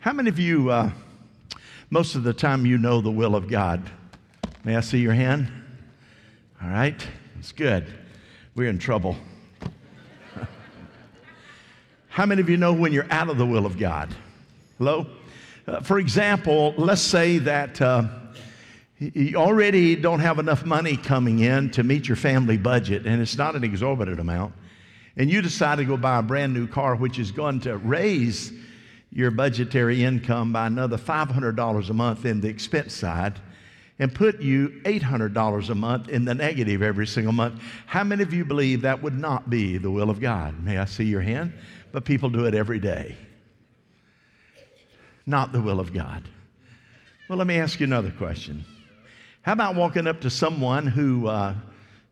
How 0.00 0.14
many 0.14 0.30
of 0.30 0.38
you, 0.38 0.70
uh, 0.70 0.90
most 1.90 2.14
of 2.14 2.22
the 2.22 2.32
time, 2.32 2.64
you 2.64 2.78
know 2.78 3.02
the 3.02 3.10
will 3.10 3.36
of 3.36 3.48
God? 3.48 3.82
May 4.64 4.74
I 4.74 4.80
see 4.80 4.96
your 4.96 5.12
hand? 5.12 5.52
All 6.62 6.70
right, 6.70 7.06
it's 7.38 7.52
good. 7.52 7.86
We're 8.54 8.70
in 8.70 8.78
trouble. 8.78 9.14
How 12.08 12.24
many 12.24 12.40
of 12.40 12.48
you 12.48 12.56
know 12.56 12.72
when 12.72 12.94
you're 12.94 13.08
out 13.10 13.28
of 13.28 13.36
the 13.36 13.44
will 13.44 13.66
of 13.66 13.76
God? 13.76 14.08
Hello? 14.78 15.06
Uh, 15.66 15.80
for 15.80 15.98
example, 15.98 16.72
let's 16.78 17.02
say 17.02 17.36
that 17.36 17.82
uh, 17.82 18.04
you 18.98 19.36
already 19.36 19.96
don't 19.96 20.20
have 20.20 20.38
enough 20.38 20.64
money 20.64 20.96
coming 20.96 21.40
in 21.40 21.68
to 21.72 21.82
meet 21.82 22.08
your 22.08 22.16
family 22.16 22.56
budget, 22.56 23.04
and 23.04 23.20
it's 23.20 23.36
not 23.36 23.54
an 23.54 23.64
exorbitant 23.64 24.18
amount, 24.18 24.54
and 25.18 25.28
you 25.28 25.42
decide 25.42 25.76
to 25.76 25.84
go 25.84 25.98
buy 25.98 26.20
a 26.20 26.22
brand 26.22 26.54
new 26.54 26.66
car, 26.66 26.96
which 26.96 27.18
is 27.18 27.30
going 27.30 27.60
to 27.60 27.76
raise 27.76 28.50
your 29.12 29.30
budgetary 29.30 30.04
income 30.04 30.52
by 30.52 30.66
another 30.66 30.96
$500 30.96 31.90
a 31.90 31.92
month 31.92 32.24
in 32.24 32.40
the 32.40 32.48
expense 32.48 32.94
side 32.94 33.40
and 33.98 34.14
put 34.14 34.40
you 34.40 34.80
$800 34.84 35.68
a 35.68 35.74
month 35.74 36.08
in 36.08 36.24
the 36.24 36.34
negative 36.34 36.82
every 36.82 37.06
single 37.06 37.32
month. 37.32 37.60
How 37.86 38.02
many 38.02 38.22
of 38.22 38.32
you 38.32 38.44
believe 38.44 38.82
that 38.82 39.02
would 39.02 39.18
not 39.18 39.50
be 39.50 39.76
the 39.78 39.90
will 39.90 40.08
of 40.08 40.20
God? 40.20 40.62
May 40.62 40.78
I 40.78 40.86
see 40.86 41.04
your 41.04 41.20
hand? 41.20 41.52
But 41.92 42.04
people 42.04 42.30
do 42.30 42.46
it 42.46 42.54
every 42.54 42.78
day. 42.78 43.16
Not 45.26 45.52
the 45.52 45.60
will 45.60 45.80
of 45.80 45.92
God. 45.92 46.28
Well, 47.28 47.36
let 47.36 47.46
me 47.46 47.58
ask 47.58 47.78
you 47.78 47.84
another 47.84 48.10
question. 48.10 48.64
How 49.42 49.52
about 49.52 49.74
walking 49.74 50.06
up 50.06 50.20
to 50.22 50.30
someone 50.30 50.86
who, 50.86 51.26
uh, 51.26 51.54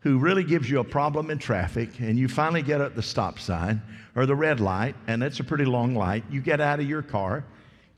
who 0.01 0.19
really 0.19 0.45
gives 0.45 0.70
you 0.70 0.80
a 0.80 0.84
problem 0.84 1.30
in 1.30 1.38
traffic 1.38 2.01
and 2.01 2.19
you 2.19 2.29
finally 2.29 2.62
get 2.62 2.80
at 2.80 2.95
the 2.95 3.02
stop 3.02 3.39
sign 3.39 3.83
or 4.15 4.27
the 4.27 4.34
red 4.34 4.61
light, 4.61 4.95
and 5.06 5.23
it's 5.23 5.41
a 5.41 5.45
pretty 5.45 5.65
long 5.65 5.95
light. 5.95 6.25
You 6.30 6.41
get 6.41 6.61
out 6.61 6.80
of 6.80 6.89
your 6.89 7.02
car, 7.02 7.45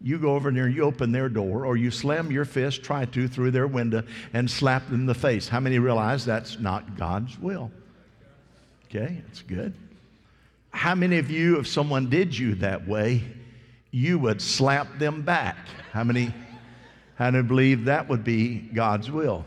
you 0.00 0.18
go 0.18 0.34
over 0.34 0.50
there, 0.50 0.68
you 0.68 0.82
open 0.82 1.12
their 1.12 1.28
door, 1.28 1.66
or 1.66 1.76
you 1.76 1.90
slam 1.90 2.30
your 2.30 2.44
fist, 2.44 2.82
try 2.82 3.04
to, 3.06 3.28
through 3.28 3.50
their 3.50 3.66
window 3.66 4.02
and 4.32 4.50
slap 4.50 4.86
them 4.86 4.94
in 4.94 5.06
the 5.06 5.14
face. 5.14 5.48
How 5.48 5.60
many 5.60 5.78
realize 5.78 6.24
that's 6.24 6.58
not 6.58 6.96
God's 6.96 7.38
will? 7.38 7.70
Okay, 8.86 9.22
that's 9.26 9.42
good. 9.42 9.74
How 10.70 10.94
many 10.94 11.18
of 11.18 11.30
you, 11.30 11.58
if 11.58 11.66
someone 11.66 12.08
did 12.08 12.36
you 12.36 12.54
that 12.56 12.86
way, 12.88 13.22
you 13.90 14.18
would 14.18 14.40
slap 14.40 14.98
them 14.98 15.22
back? 15.22 15.56
How 15.92 16.04
many, 16.04 16.32
how 17.16 17.30
many 17.30 17.46
believe 17.46 17.84
that 17.84 18.08
would 18.08 18.24
be 18.24 18.58
God's 18.58 19.10
will? 19.10 19.44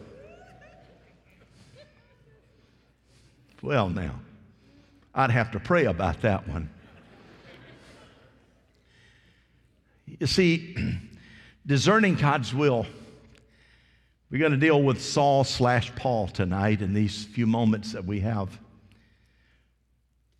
Well, 3.63 3.87
now, 3.87 4.19
I'd 5.15 5.31
have 5.31 5.51
to 5.51 5.59
pray 5.59 5.85
about 5.85 6.23
that 6.23 6.49
one. 6.49 6.69
You 10.05 10.27
see, 10.27 10.75
discerning 11.65 12.15
God's 12.15 12.53
will. 12.53 12.85
We're 14.29 14.39
going 14.39 14.51
to 14.51 14.57
deal 14.57 14.83
with 14.83 15.01
Saul 15.01 15.45
slash 15.45 15.95
Paul 15.95 16.27
tonight 16.27 16.81
in 16.81 16.93
these 16.93 17.23
few 17.23 17.47
moments 17.47 17.93
that 17.93 18.03
we 18.03 18.19
have. 18.19 18.59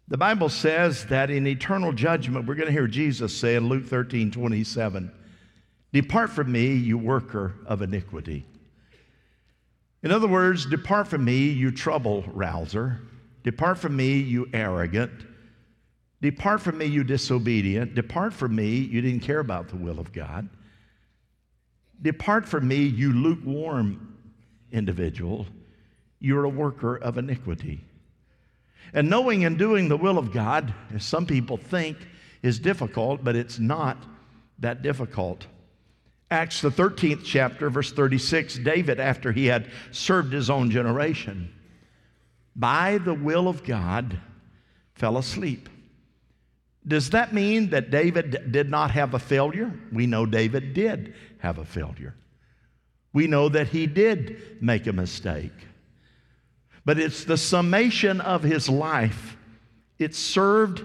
The 0.10 0.18
Bible 0.18 0.50
says 0.50 1.06
that 1.06 1.30
in 1.30 1.48
eternal 1.48 1.94
judgment, 1.94 2.46
we're 2.46 2.56
going 2.56 2.68
to 2.68 2.74
hear 2.74 2.88
Jesus 2.88 3.34
say 3.34 3.56
in 3.56 3.70
Luke 3.70 3.86
13 3.86 4.32
27, 4.32 5.10
Depart 5.94 6.30
from 6.30 6.52
me, 6.52 6.74
you 6.74 6.98
worker 6.98 7.54
of 7.68 7.82
iniquity. 7.82 8.46
In 10.02 10.12
other 10.12 10.28
words, 10.28 10.66
depart 10.66 11.08
from 11.08 11.24
me, 11.24 11.48
you 11.48 11.72
trouble 11.72 12.26
rouser. 12.28 13.00
Depart 13.44 13.78
from 13.78 13.96
me, 13.96 14.18
you 14.18 14.48
arrogant. 14.54 15.12
Depart 16.22 16.62
from 16.62 16.78
me, 16.78 16.86
you 16.86 17.04
disobedient. 17.04 17.96
Depart 17.96 18.34
from 18.34 18.56
me, 18.56 18.78
you 18.78 19.02
didn't 19.02 19.22
care 19.22 19.40
about 19.40 19.68
the 19.68 19.76
will 19.76 20.00
of 20.00 20.14
God. 20.14 20.48
Depart 22.02 22.48
from 22.48 22.68
me, 22.68 22.78
you 22.78 23.12
lukewarm 23.12 24.18
individual. 24.72 25.46
You're 26.20 26.46
a 26.46 26.50
worker 26.50 26.96
of 26.96 27.18
iniquity. 27.18 27.84
And 28.94 29.09
knowing 29.09 29.44
and 29.44 29.58
doing 29.58 29.90
the 29.90 29.98
will 29.98 30.18
of 30.18 30.32
God, 30.32 30.74
as 30.94 31.03
some 31.03 31.26
people 31.26 31.58
think, 31.58 31.98
is 32.42 32.59
difficult, 32.59 33.24
but 33.24 33.36
it's 33.36 33.59
not 33.59 33.98
that 34.59 34.82
difficult. 34.82 35.48
Acts, 36.32 36.62
the 36.62 36.70
13th 36.70 37.24
chapter, 37.24 37.70
verse 37.70 37.92
36, 37.92 38.59
David, 38.59 39.00
after 39.00 39.32
he 39.32 39.46
had 39.46 39.70
served 39.92 40.32
his 40.32 40.50
own 40.50 40.72
generation, 40.72 41.53
by 42.56 42.97
the 43.00 43.14
will 43.14 43.47
of 43.47 43.64
God, 43.64 44.19
fell 44.96 45.18
asleep. 45.18 45.69
Does 46.88 47.12
that 47.12 47.34
mean 47.34 47.69
that 47.69 47.91
David 47.91 48.52
did 48.52 48.69
not 48.69 48.91
have 48.91 49.14
a 49.14 49.19
failure? 49.19 49.74
We 49.91 50.06
know 50.06 50.25
David 50.25 50.74
did 50.74 51.14
have 51.40 51.58
a 51.58 51.66
failure. 51.66 52.16
We 53.14 53.28
know 53.28 53.47
that 53.50 53.68
he 53.69 53.88
did 53.88 54.58
make 54.62 54.88
a 54.88 54.94
mistake. 54.94 55.53
But 56.86 57.00
it's 57.00 57.24
the 57.24 57.38
summation 57.38 58.19
of 58.19 58.44
his 58.44 58.68
life. 58.68 59.38
It 59.97 60.14
served 60.16 60.84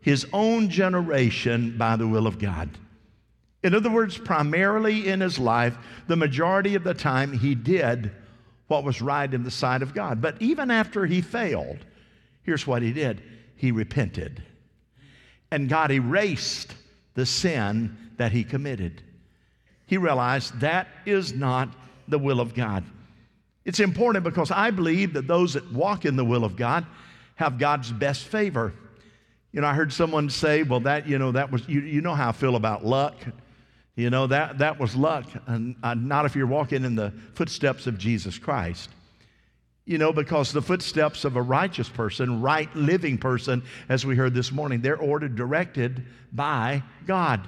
his 0.00 0.26
own 0.32 0.68
generation 0.68 1.76
by 1.76 1.96
the 1.96 2.06
will 2.06 2.26
of 2.26 2.38
God. 2.38 2.70
In 3.62 3.74
other 3.74 3.90
words, 3.90 4.18
primarily 4.18 5.08
in 5.08 5.20
his 5.20 5.38
life, 5.38 5.76
the 6.06 6.16
majority 6.16 6.74
of 6.74 6.84
the 6.84 6.94
time 6.94 7.32
he 7.32 7.54
did 7.54 8.12
what 8.72 8.84
was 8.84 9.02
right 9.02 9.34
in 9.34 9.42
the 9.42 9.50
sight 9.50 9.82
of 9.82 9.92
God. 9.92 10.22
But 10.22 10.40
even 10.40 10.70
after 10.70 11.04
he 11.04 11.20
failed, 11.20 11.76
here's 12.42 12.66
what 12.66 12.80
he 12.80 12.90
did 12.90 13.22
he 13.54 13.70
repented. 13.70 14.42
And 15.50 15.68
God 15.68 15.92
erased 15.92 16.74
the 17.12 17.26
sin 17.26 17.94
that 18.16 18.32
he 18.32 18.42
committed. 18.42 19.02
He 19.84 19.98
realized 19.98 20.58
that 20.60 20.88
is 21.04 21.34
not 21.34 21.68
the 22.08 22.18
will 22.18 22.40
of 22.40 22.54
God. 22.54 22.82
It's 23.66 23.78
important 23.78 24.24
because 24.24 24.50
I 24.50 24.70
believe 24.70 25.12
that 25.12 25.28
those 25.28 25.52
that 25.52 25.70
walk 25.70 26.06
in 26.06 26.16
the 26.16 26.24
will 26.24 26.42
of 26.42 26.56
God 26.56 26.86
have 27.34 27.58
God's 27.58 27.92
best 27.92 28.24
favor. 28.24 28.72
You 29.52 29.60
know, 29.60 29.66
I 29.66 29.74
heard 29.74 29.92
someone 29.92 30.30
say, 30.30 30.62
well, 30.62 30.80
that, 30.80 31.06
you 31.06 31.18
know, 31.18 31.32
that 31.32 31.52
was, 31.52 31.68
you, 31.68 31.82
you 31.82 32.00
know 32.00 32.14
how 32.14 32.30
I 32.30 32.32
feel 32.32 32.56
about 32.56 32.86
luck. 32.86 33.16
You 33.94 34.08
know, 34.08 34.26
that, 34.28 34.58
that 34.58 34.80
was 34.80 34.96
luck, 34.96 35.26
and 35.46 35.76
uh, 35.82 35.94
not 35.94 36.24
if 36.24 36.34
you're 36.34 36.46
walking 36.46 36.84
in 36.84 36.96
the 36.96 37.12
footsteps 37.34 37.86
of 37.86 37.98
Jesus 37.98 38.38
Christ. 38.38 38.88
You 39.84 39.98
know, 39.98 40.12
because 40.12 40.52
the 40.52 40.62
footsteps 40.62 41.24
of 41.24 41.36
a 41.36 41.42
righteous 41.42 41.88
person, 41.88 42.40
right 42.40 42.74
living 42.74 43.18
person, 43.18 43.62
as 43.88 44.06
we 44.06 44.16
heard 44.16 44.32
this 44.32 44.50
morning, 44.50 44.80
they're 44.80 44.96
ordered, 44.96 45.34
directed 45.34 46.06
by 46.32 46.82
God. 47.06 47.46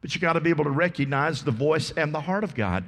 But 0.00 0.14
you 0.14 0.20
got 0.20 0.32
to 0.32 0.40
be 0.40 0.50
able 0.50 0.64
to 0.64 0.70
recognize 0.70 1.44
the 1.44 1.50
voice 1.50 1.92
and 1.92 2.12
the 2.12 2.20
heart 2.20 2.42
of 2.42 2.54
God. 2.54 2.84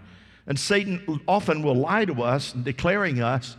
And 0.47 0.59
Satan 0.59 1.21
often 1.29 1.63
will 1.63 1.75
lie 1.75 2.07
to 2.07 2.23
us, 2.23 2.53
declaring 2.53 3.23
us 3.23 3.57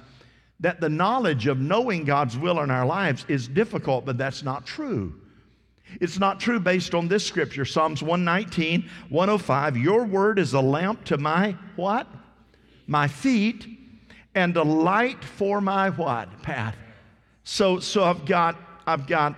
that 0.60 0.82
the 0.82 0.90
knowledge 0.90 1.48
of 1.48 1.60
knowing 1.60 2.04
God's 2.04 2.38
will 2.38 2.60
in 2.62 2.72
our 2.72 2.86
lives 2.86 3.26
is 3.28 3.48
difficult, 3.48 4.06
but 4.06 4.18
that's 4.18 4.44
not 4.44 4.66
true. 4.66 5.22
It's 6.00 6.20
not 6.20 6.40
true 6.40 6.60
based 6.60 6.94
on 6.94 7.08
this 7.08 7.26
scripture, 7.26 7.66
Psalms 7.66 8.04
119, 8.04 8.90
105. 9.10 9.78
Your 9.78 10.04
word 10.06 10.40
is 10.40 10.54
a 10.54 10.62
lamp 10.62 11.04
to 11.06 11.18
my 11.18 11.56
what? 11.76 12.08
My 12.88 13.08
feet 13.08 13.66
and 14.36 14.56
a 14.58 14.64
light 14.64 15.24
for 15.24 15.62
my 15.62 15.90
what? 15.90 16.42
Path. 16.42 16.76
So, 17.44 17.80
so 17.80 18.04
I've 18.04 18.26
got, 18.26 18.58
I've 18.86 19.08
got 19.08 19.36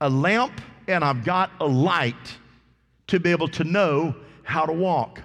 a 0.00 0.08
lamp 0.08 0.60
and 0.86 1.02
I've 1.02 1.24
got 1.24 1.50
a 1.60 1.66
light 1.66 2.38
to 3.08 3.18
be 3.18 3.30
able 3.30 3.48
to 3.48 3.64
know 3.64 4.14
how 4.42 4.66
to 4.66 4.72
walk. 4.72 5.22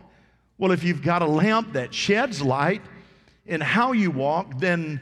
Well, 0.57 0.71
if 0.71 0.83
you've 0.83 1.01
got 1.01 1.21
a 1.21 1.27
lamp 1.27 1.73
that 1.73 1.94
sheds 1.94 2.41
light 2.41 2.81
in 3.45 3.61
how 3.61 3.91
you 3.91 4.11
walk, 4.11 4.59
then 4.59 5.01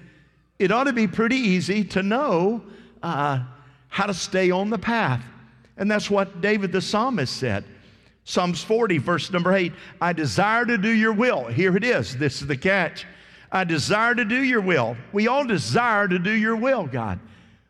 it 0.60 0.72
ought 0.72 0.86
to 0.86 0.94
be 0.94 1.08
pretty 1.08 1.38
easy 1.38 1.84
to 1.84 2.04
know 2.04 2.64
uh, 3.04 3.44
how 3.90 4.06
to 4.06 4.14
stay 4.14 4.52
on 4.52 4.70
the 4.70 4.78
path. 4.78 5.24
And 5.78 5.90
that's 5.90 6.10
what 6.10 6.42
David 6.42 6.72
the 6.72 6.82
psalmist 6.82 7.36
said. 7.36 7.64
Psalms 8.24 8.62
40, 8.64 8.98
verse 8.98 9.32
number 9.32 9.54
8 9.54 9.72
I 10.02 10.14
desire 10.14 10.66
to 10.66 10.78
do 10.78 10.90
your 10.90 11.14
will. 11.14 11.46
Here 11.46 11.78
it 11.78 11.84
is. 11.84 12.18
This 12.18 12.42
is 12.42 12.48
the 12.48 12.58
catch. 12.58 13.06
I 13.52 13.64
desire 13.64 14.14
to 14.14 14.26
do 14.26 14.44
your 14.44 14.60
will. 14.60 14.98
We 15.14 15.28
all 15.28 15.46
desire 15.46 16.08
to 16.08 16.20
do 16.20 16.32
your 16.32 16.58
will, 16.58 16.86
God. 16.86 17.20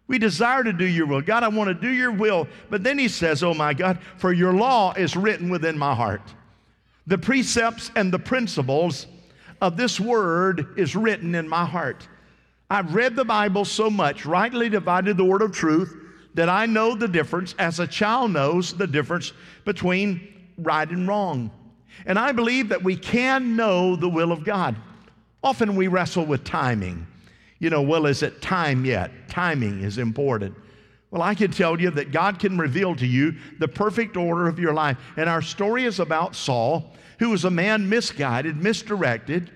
We 0.08 0.18
desire 0.18 0.64
to 0.64 0.74
do 0.74 0.86
your 0.86 1.06
will. 1.06 1.22
God, 1.22 1.44
I 1.44 1.50
want 1.50 1.68
to 1.68 1.74
do 1.74 1.90
your 1.90 2.12
will. 2.12 2.48
But 2.70 2.84
then 2.84 2.98
he 2.98 3.08
says, 3.08 3.44
Oh 3.44 3.54
my 3.54 3.74
God, 3.74 4.00
for 4.18 4.34
your 4.34 4.54
law 4.54 4.94
is 4.94 5.16
written 5.16 5.50
within 5.50 5.78
my 5.78 5.94
heart. 5.94 6.22
The 7.06 7.18
precepts 7.18 7.92
and 7.96 8.12
the 8.12 8.20
principles 8.20 9.06
of 9.62 9.78
this 9.78 10.00
word 10.00 10.74
is 10.78 10.96
written 10.96 11.36
in 11.36 11.48
my 11.48 11.66
heart. 11.66 12.08
I've 12.70 12.96
read 12.96 13.16
the 13.16 13.26
Bible 13.26 13.64
so 13.64 13.90
much, 13.90 14.26
rightly 14.26 14.70
divided 14.70 15.18
the 15.18 15.24
word 15.24 15.42
of 15.42 15.52
truth, 15.52 15.96
that 16.38 16.50
I 16.50 16.68
know 16.68 16.94
the 16.94 17.08
difference, 17.08 17.56
as 17.58 17.80
a 17.80 17.88
child 17.88 18.30
knows 18.30 18.72
the 18.72 18.86
difference 18.86 19.34
between 19.66 20.52
right 20.60 20.88
and 20.88 21.08
wrong. 21.08 21.50
And 22.06 22.20
I 22.20 22.32
believe 22.32 22.70
that 22.70 22.84
we 22.84 22.96
can 22.96 23.56
know 23.56 23.96
the 23.96 24.08
will 24.08 24.32
of 24.32 24.44
God. 24.44 24.76
Often 25.44 25.76
we 25.76 25.88
wrestle 25.88 26.28
with 26.28 26.44
timing. 26.44 27.08
You 27.58 27.72
know, 27.72 27.82
well, 27.82 28.06
is 28.06 28.22
it 28.22 28.40
time 28.40 28.86
yet? 28.86 29.10
Timing 29.28 29.82
is 29.82 29.98
important. 29.98 30.56
Well, 31.10 31.24
I 31.24 31.34
can 31.34 31.50
tell 31.50 31.82
you 31.82 31.90
that 31.90 32.12
God 32.12 32.38
can 32.38 32.56
reveal 32.56 32.96
to 32.98 33.08
you 33.08 33.34
the 33.58 33.68
perfect 33.68 34.16
order 34.16 34.48
of 34.48 34.60
your 34.60 34.76
life. 34.76 34.98
And 35.18 35.28
our 35.28 35.42
story 35.42 35.86
is 35.86 36.00
about 36.00 36.36
Saul, 36.36 36.94
who 37.18 37.32
was 37.32 37.46
a 37.46 37.50
man 37.50 37.90
misguided, 37.90 38.58
misdirected, 38.58 39.50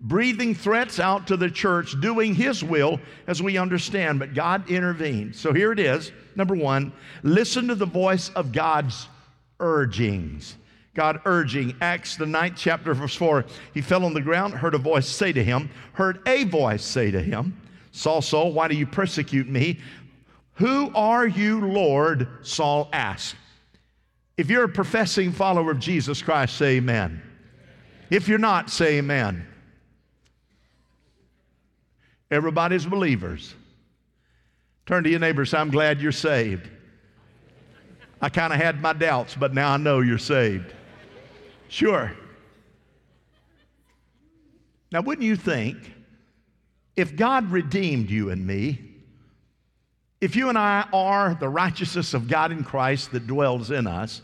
breathing 0.00 0.54
threats 0.54 1.00
out 1.00 1.26
to 1.26 1.36
the 1.36 1.50
church, 1.50 2.00
doing 2.00 2.34
his 2.34 2.62
will 2.62 3.00
as 3.26 3.42
we 3.42 3.58
understand, 3.58 4.18
but 4.18 4.34
God 4.34 4.70
intervened. 4.70 5.34
So 5.34 5.52
here 5.52 5.72
it 5.72 5.78
is. 5.78 6.12
Number 6.36 6.54
one, 6.54 6.92
listen 7.22 7.68
to 7.68 7.74
the 7.74 7.86
voice 7.86 8.30
of 8.30 8.52
God's 8.52 9.08
urgings. 9.60 10.56
God 10.94 11.20
urging, 11.24 11.76
Acts 11.80 12.16
the 12.16 12.26
ninth 12.26 12.56
chapter, 12.56 12.94
verse 12.94 13.14
4. 13.14 13.44
He 13.74 13.80
fell 13.80 14.04
on 14.04 14.14
the 14.14 14.20
ground, 14.20 14.54
heard 14.54 14.74
a 14.74 14.78
voice 14.78 15.08
say 15.08 15.32
to 15.32 15.42
him, 15.42 15.70
heard 15.92 16.20
a 16.26 16.44
voice 16.44 16.84
say 16.84 17.10
to 17.10 17.22
him, 17.22 17.60
Saul, 17.92 18.22
Saul, 18.22 18.52
why 18.52 18.68
do 18.68 18.76
you 18.76 18.86
persecute 18.86 19.48
me? 19.48 19.78
Who 20.54 20.92
are 20.94 21.26
you, 21.26 21.60
Lord? 21.66 22.28
Saul 22.42 22.88
asked. 22.92 23.36
If 24.36 24.50
you're 24.50 24.64
a 24.64 24.68
professing 24.68 25.32
follower 25.32 25.72
of 25.72 25.80
Jesus 25.80 26.22
Christ, 26.22 26.56
say 26.56 26.76
amen. 26.76 27.22
If 28.10 28.28
you're 28.28 28.38
not, 28.38 28.70
say 28.70 28.98
amen. 28.98 29.46
Everybody's 32.30 32.84
believers. 32.84 33.54
Turn 34.86 35.04
to 35.04 35.10
your 35.10 35.20
neighbor 35.20 35.44
say, 35.44 35.58
I'm 35.58 35.70
glad 35.70 36.00
you're 36.00 36.12
saved. 36.12 36.68
I 38.20 38.28
kind 38.28 38.52
of 38.52 38.58
had 38.58 38.80
my 38.80 38.92
doubts, 38.92 39.34
but 39.34 39.54
now 39.54 39.72
I 39.72 39.76
know 39.76 40.00
you're 40.00 40.18
saved. 40.18 40.72
Sure. 41.68 42.12
Now, 44.90 45.02
wouldn't 45.02 45.26
you 45.26 45.36
think 45.36 45.76
if 46.96 47.14
God 47.14 47.50
redeemed 47.50 48.10
you 48.10 48.30
and 48.30 48.46
me, 48.46 48.80
if 50.20 50.34
you 50.34 50.48
and 50.48 50.58
I 50.58 50.86
are 50.92 51.34
the 51.34 51.48
righteousness 51.48 52.14
of 52.14 52.26
God 52.26 52.50
in 52.50 52.64
Christ 52.64 53.12
that 53.12 53.26
dwells 53.26 53.70
in 53.70 53.86
us, 53.86 54.20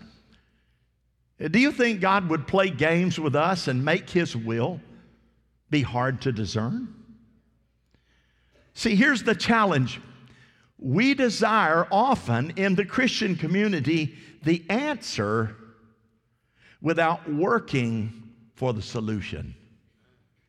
do 1.50 1.58
you 1.58 1.70
think 1.70 2.00
God 2.00 2.28
would 2.28 2.46
play 2.46 2.70
games 2.70 3.20
with 3.20 3.36
us 3.36 3.68
and 3.68 3.84
make 3.84 4.08
His 4.10 4.34
will 4.34 4.80
be 5.70 5.82
hard 5.82 6.22
to 6.22 6.32
discern? 6.32 6.88
See, 8.75 8.97
here's 8.97 9.23
the 9.23 9.35
challenge. 9.35 10.00
We 10.79 11.15
desire 11.15 11.87
often 11.91 12.53
in 12.56 12.75
the 12.75 12.85
Christian 12.85 13.37
community 13.37 14.17
the 14.43 14.65
answer 14.69 15.56
without 16.82 17.32
working 17.32 18.32
for 18.55 18.73
the 18.73 18.82
solution. 18.82 19.55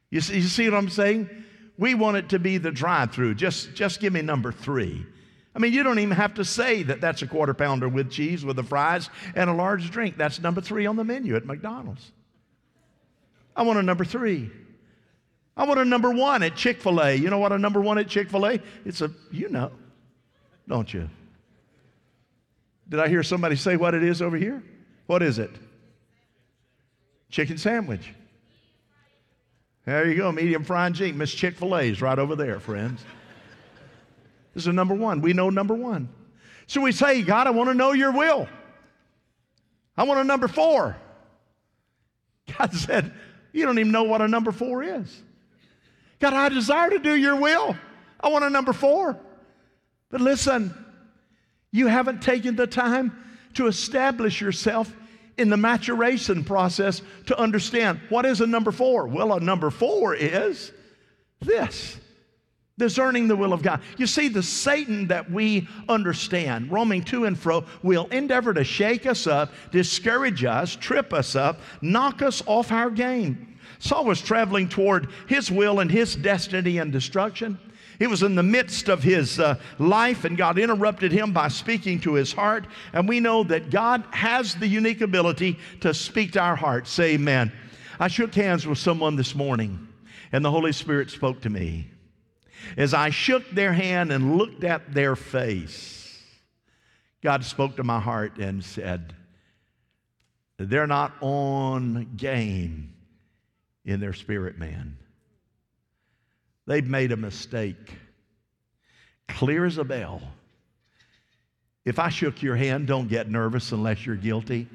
You 0.09 0.21
see, 0.21 0.35
you 0.35 0.41
see 0.41 0.69
what 0.69 0.77
I'm 0.77 0.89
saying? 0.89 1.29
We 1.77 1.93
want 1.93 2.17
it 2.17 2.29
to 2.29 2.39
be 2.39 2.57
the 2.57 2.71
drive 2.71 3.11
through. 3.11 3.35
Just, 3.35 3.73
just 3.73 3.99
give 3.99 4.13
me 4.13 4.21
number 4.21 4.51
three. 4.51 5.05
I 5.55 5.59
mean, 5.59 5.71
you 5.71 5.83
don't 5.83 5.99
even 5.99 6.15
have 6.15 6.33
to 6.35 6.45
say 6.45 6.83
that 6.83 6.99
that's 6.99 7.21
a 7.21 7.27
quarter 7.27 7.53
pounder 7.53 7.87
with 7.87 8.11
cheese, 8.11 8.43
with 8.43 8.57
the 8.57 8.63
fries, 8.63 9.09
and 9.35 9.49
a 9.49 9.53
large 9.53 9.89
drink. 9.91 10.17
That's 10.17 10.41
number 10.41 10.59
three 10.59 10.85
on 10.85 10.97
the 10.97 11.03
menu 11.03 11.35
at 11.35 11.45
McDonald's. 11.45 12.11
I 13.55 13.63
want 13.63 13.79
a 13.79 13.83
number 13.83 14.03
three. 14.03 14.51
I 15.57 15.65
want 15.65 15.79
a 15.79 15.85
number 15.85 16.11
one 16.11 16.43
at 16.43 16.55
Chick 16.55 16.81
fil 16.81 17.01
A. 17.01 17.13
You 17.13 17.29
know 17.29 17.37
what 17.37 17.51
a 17.51 17.57
number 17.57 17.79
one 17.79 17.97
at 17.97 18.07
Chick 18.07 18.29
fil 18.29 18.45
A? 18.45 18.59
It's 18.83 19.01
a, 19.01 19.11
you 19.31 19.49
know, 19.49 19.71
don't 20.67 20.93
you? 20.93 21.09
Did 22.89 22.99
I 22.99 23.07
hear 23.07 23.23
somebody 23.23 23.55
say 23.55 23.77
what 23.77 23.93
it 23.93 24.03
is 24.03 24.21
over 24.21 24.37
here? 24.37 24.61
What 25.07 25.23
is 25.23 25.39
it? 25.39 25.51
Chicken 27.29 27.57
sandwich. 27.57 28.13
There 29.85 30.09
you 30.09 30.17
go, 30.17 30.31
medium 30.31 30.63
fried 30.63 30.95
chicken. 30.95 31.17
Miss 31.17 31.33
Chick 31.33 31.55
fil 31.55 31.77
A's 31.77 32.01
right 32.01 32.17
over 32.17 32.35
there, 32.35 32.59
friends. 32.59 33.03
This 34.53 34.63
is 34.63 34.67
a 34.67 34.73
number 34.73 34.95
one. 34.95 35.21
We 35.21 35.33
know 35.33 35.49
number 35.49 35.75
one. 35.75 36.09
So 36.67 36.81
we 36.81 36.91
say, 36.91 37.21
God, 37.21 37.45
I 37.47 37.51
want 37.51 37.69
to 37.69 37.75
know 37.75 37.91
your 37.91 38.11
will. 38.11 38.47
I 39.97 40.03
want 40.03 40.19
a 40.19 40.23
number 40.23 40.47
four. 40.47 40.97
God 42.57 42.73
said, 42.73 43.13
You 43.51 43.65
don't 43.65 43.77
even 43.79 43.91
know 43.91 44.03
what 44.03 44.21
a 44.21 44.27
number 44.27 44.51
four 44.51 44.83
is. 44.83 45.21
God, 46.25 46.33
I 46.33 46.49
desire 46.49 46.89
to 46.89 46.97
do 46.97 47.15
your 47.15 47.35
will. 47.35 47.77
I 48.19 48.29
want 48.29 48.45
a 48.45 48.49
number 48.49 48.73
four. 48.73 49.15
But 50.09 50.21
listen, 50.21 50.73
you 51.71 51.85
haven't 51.85 52.23
taken 52.23 52.55
the 52.55 52.65
time 52.65 53.15
to 53.53 53.67
establish 53.67 54.41
yourself 54.41 54.91
in 55.37 55.51
the 55.51 55.57
maturation 55.57 56.43
process 56.43 57.03
to 57.27 57.39
understand 57.39 57.99
what 58.09 58.25
is 58.25 58.41
a 58.41 58.47
number 58.47 58.71
four. 58.71 59.05
Well, 59.05 59.33
a 59.33 59.39
number 59.39 59.69
four 59.69 60.15
is 60.15 60.71
this 61.41 61.95
discerning 62.77 63.29
the 63.29 63.35
will 63.35 63.53
of 63.53 63.61
God. 63.61 63.79
You 63.97 64.05
see, 64.05 64.27
the 64.27 64.43
Satan 64.43 65.07
that 65.07 65.31
we 65.31 65.67
understand, 65.87 66.71
roaming 66.71 67.03
to 67.05 67.23
and 67.23 67.39
fro, 67.39 67.63
will 67.83 68.07
endeavor 68.07 68.53
to 68.53 68.65
shake 68.65 69.05
us 69.05 69.27
up, 69.27 69.51
discourage 69.71 70.43
us, 70.43 70.75
trip 70.75 71.13
us 71.13 71.35
up, 71.35 71.61
knock 71.81 72.21
us 72.21 72.43
off 72.45 72.73
our 72.73 72.89
game. 72.89 73.57
Saul 73.79 74.03
was 74.03 74.21
traveling 74.21 74.67
toward 74.67 75.09
his 75.27 75.49
will 75.49 75.79
and 75.79 75.89
his 75.89 76.15
destiny 76.17 76.77
and 76.79 76.91
destruction. 76.91 77.57
He 77.97 78.07
was 78.07 78.23
in 78.23 78.35
the 78.35 78.43
midst 78.43 78.89
of 78.89 79.01
his 79.01 79.39
uh, 79.39 79.57
life, 79.79 80.25
and 80.25 80.37
God 80.37 80.59
interrupted 80.59 81.13
him 81.13 81.31
by 81.31 81.47
speaking 81.47 82.01
to 82.01 82.15
his 82.15 82.33
heart. 82.33 82.67
And 82.91 83.07
we 83.07 83.21
know 83.21 83.45
that 83.45 83.69
God 83.69 84.03
has 84.11 84.53
the 84.55 84.67
unique 84.67 84.99
ability 84.99 85.57
to 85.79 85.93
speak 85.93 86.33
to 86.33 86.41
our 86.41 86.57
hearts. 86.57 86.91
Say 86.91 87.13
amen. 87.13 87.53
I 87.97 88.09
shook 88.09 88.35
hands 88.35 88.67
with 88.67 88.79
someone 88.79 89.15
this 89.15 89.33
morning, 89.33 89.87
and 90.33 90.43
the 90.43 90.51
Holy 90.51 90.73
Spirit 90.73 91.09
spoke 91.09 91.39
to 91.41 91.49
me. 91.49 91.87
As 92.77 92.93
I 92.93 93.09
shook 93.09 93.49
their 93.51 93.73
hand 93.73 94.11
and 94.11 94.37
looked 94.37 94.63
at 94.63 94.93
their 94.93 95.15
face, 95.15 96.21
God 97.21 97.43
spoke 97.43 97.77
to 97.77 97.83
my 97.83 97.99
heart 97.99 98.37
and 98.37 98.63
said, 98.63 99.13
They're 100.57 100.87
not 100.87 101.13
on 101.21 102.11
game 102.17 102.93
in 103.85 103.99
their 103.99 104.13
spirit 104.13 104.57
man. 104.57 104.97
They've 106.67 106.87
made 106.87 107.11
a 107.11 107.17
mistake. 107.17 107.97
Clear 109.27 109.65
as 109.65 109.77
a 109.77 109.83
bell. 109.83 110.21
If 111.83 111.99
I 111.99 112.09
shook 112.09 112.41
your 112.41 112.55
hand, 112.55 112.87
don't 112.87 113.07
get 113.07 113.29
nervous 113.29 113.71
unless 113.71 114.05
you're 114.05 114.15
guilty. 114.15 114.67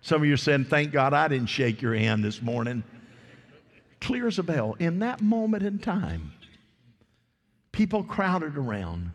Some 0.00 0.22
of 0.22 0.28
you 0.28 0.34
are 0.34 0.36
saying, 0.36 0.66
Thank 0.66 0.92
God 0.92 1.12
I 1.14 1.28
didn't 1.28 1.48
shake 1.48 1.82
your 1.82 1.94
hand 1.94 2.24
this 2.24 2.40
morning. 2.42 2.84
Clear 4.00 4.26
as 4.26 4.38
a 4.38 4.42
bell. 4.42 4.76
In 4.78 4.98
that 5.00 5.20
moment 5.20 5.62
in 5.62 5.78
time, 5.78 6.32
people 7.72 8.04
crowded 8.04 8.56
around. 8.56 9.12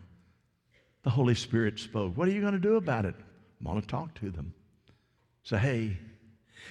The 1.02 1.10
Holy 1.10 1.34
Spirit 1.34 1.78
spoke. 1.78 2.16
What 2.16 2.28
are 2.28 2.30
you 2.32 2.40
going 2.40 2.52
to 2.52 2.58
do 2.58 2.76
about 2.76 3.04
it? 3.04 3.14
I 3.18 3.68
want 3.68 3.82
to 3.82 3.88
talk 3.88 4.14
to 4.20 4.30
them. 4.30 4.54
Say, 5.44 5.58
hey, 5.58 5.96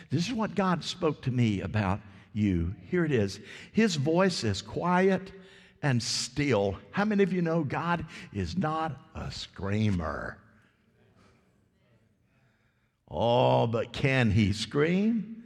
this 0.09 0.27
is 0.27 0.33
what 0.33 0.55
God 0.55 0.83
spoke 0.83 1.21
to 1.23 1.31
me 1.31 1.61
about 1.61 1.99
you. 2.33 2.73
Here 2.89 3.03
it 3.03 3.11
is. 3.11 3.39
His 3.73 3.95
voice 3.95 4.43
is 4.43 4.61
quiet 4.61 5.31
and 5.81 6.01
still. 6.01 6.77
How 6.91 7.05
many 7.05 7.23
of 7.23 7.33
you 7.33 7.41
know 7.41 7.63
God 7.63 8.05
is 8.33 8.57
not 8.57 8.97
a 9.15 9.31
screamer? 9.31 10.37
Oh, 13.09 13.67
but 13.67 13.91
can 13.91 14.31
he 14.31 14.53
scream? 14.53 15.40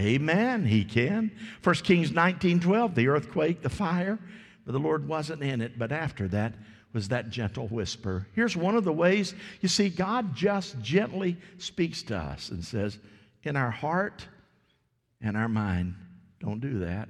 Amen, 0.00 0.64
he 0.64 0.82
can. 0.82 1.30
1 1.62 1.74
Kings 1.76 2.10
19 2.10 2.60
12, 2.60 2.94
the 2.94 3.08
earthquake, 3.08 3.60
the 3.60 3.68
fire, 3.68 4.18
but 4.64 4.72
the 4.72 4.78
Lord 4.78 5.06
wasn't 5.06 5.42
in 5.42 5.60
it. 5.60 5.78
But 5.78 5.92
after 5.92 6.26
that 6.28 6.54
was 6.94 7.08
that 7.08 7.28
gentle 7.28 7.68
whisper. 7.68 8.26
Here's 8.34 8.56
one 8.56 8.76
of 8.76 8.84
the 8.84 8.92
ways 8.92 9.34
you 9.60 9.68
see, 9.68 9.90
God 9.90 10.34
just 10.34 10.80
gently 10.80 11.36
speaks 11.58 12.02
to 12.04 12.16
us 12.16 12.48
and 12.48 12.64
says, 12.64 12.98
in 13.42 13.56
our 13.56 13.70
heart 13.70 14.26
and 15.20 15.36
our 15.36 15.48
mind, 15.48 15.94
don't 16.40 16.60
do 16.60 16.78
that. 16.80 17.08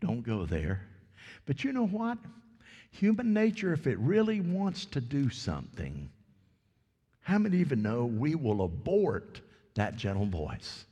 Don't 0.00 0.22
go 0.22 0.44
there. 0.44 0.82
But 1.46 1.62
you 1.62 1.72
know 1.72 1.86
what? 1.86 2.18
Human 2.90 3.32
nature, 3.32 3.72
if 3.72 3.86
it 3.86 3.98
really 3.98 4.40
wants 4.40 4.84
to 4.86 5.00
do 5.00 5.30
something, 5.30 6.10
how 7.20 7.38
many 7.38 7.58
even 7.58 7.82
know 7.82 8.06
we 8.06 8.34
will 8.34 8.62
abort 8.62 9.40
that 9.74 9.96
gentle 9.96 10.26
voice? 10.26 10.84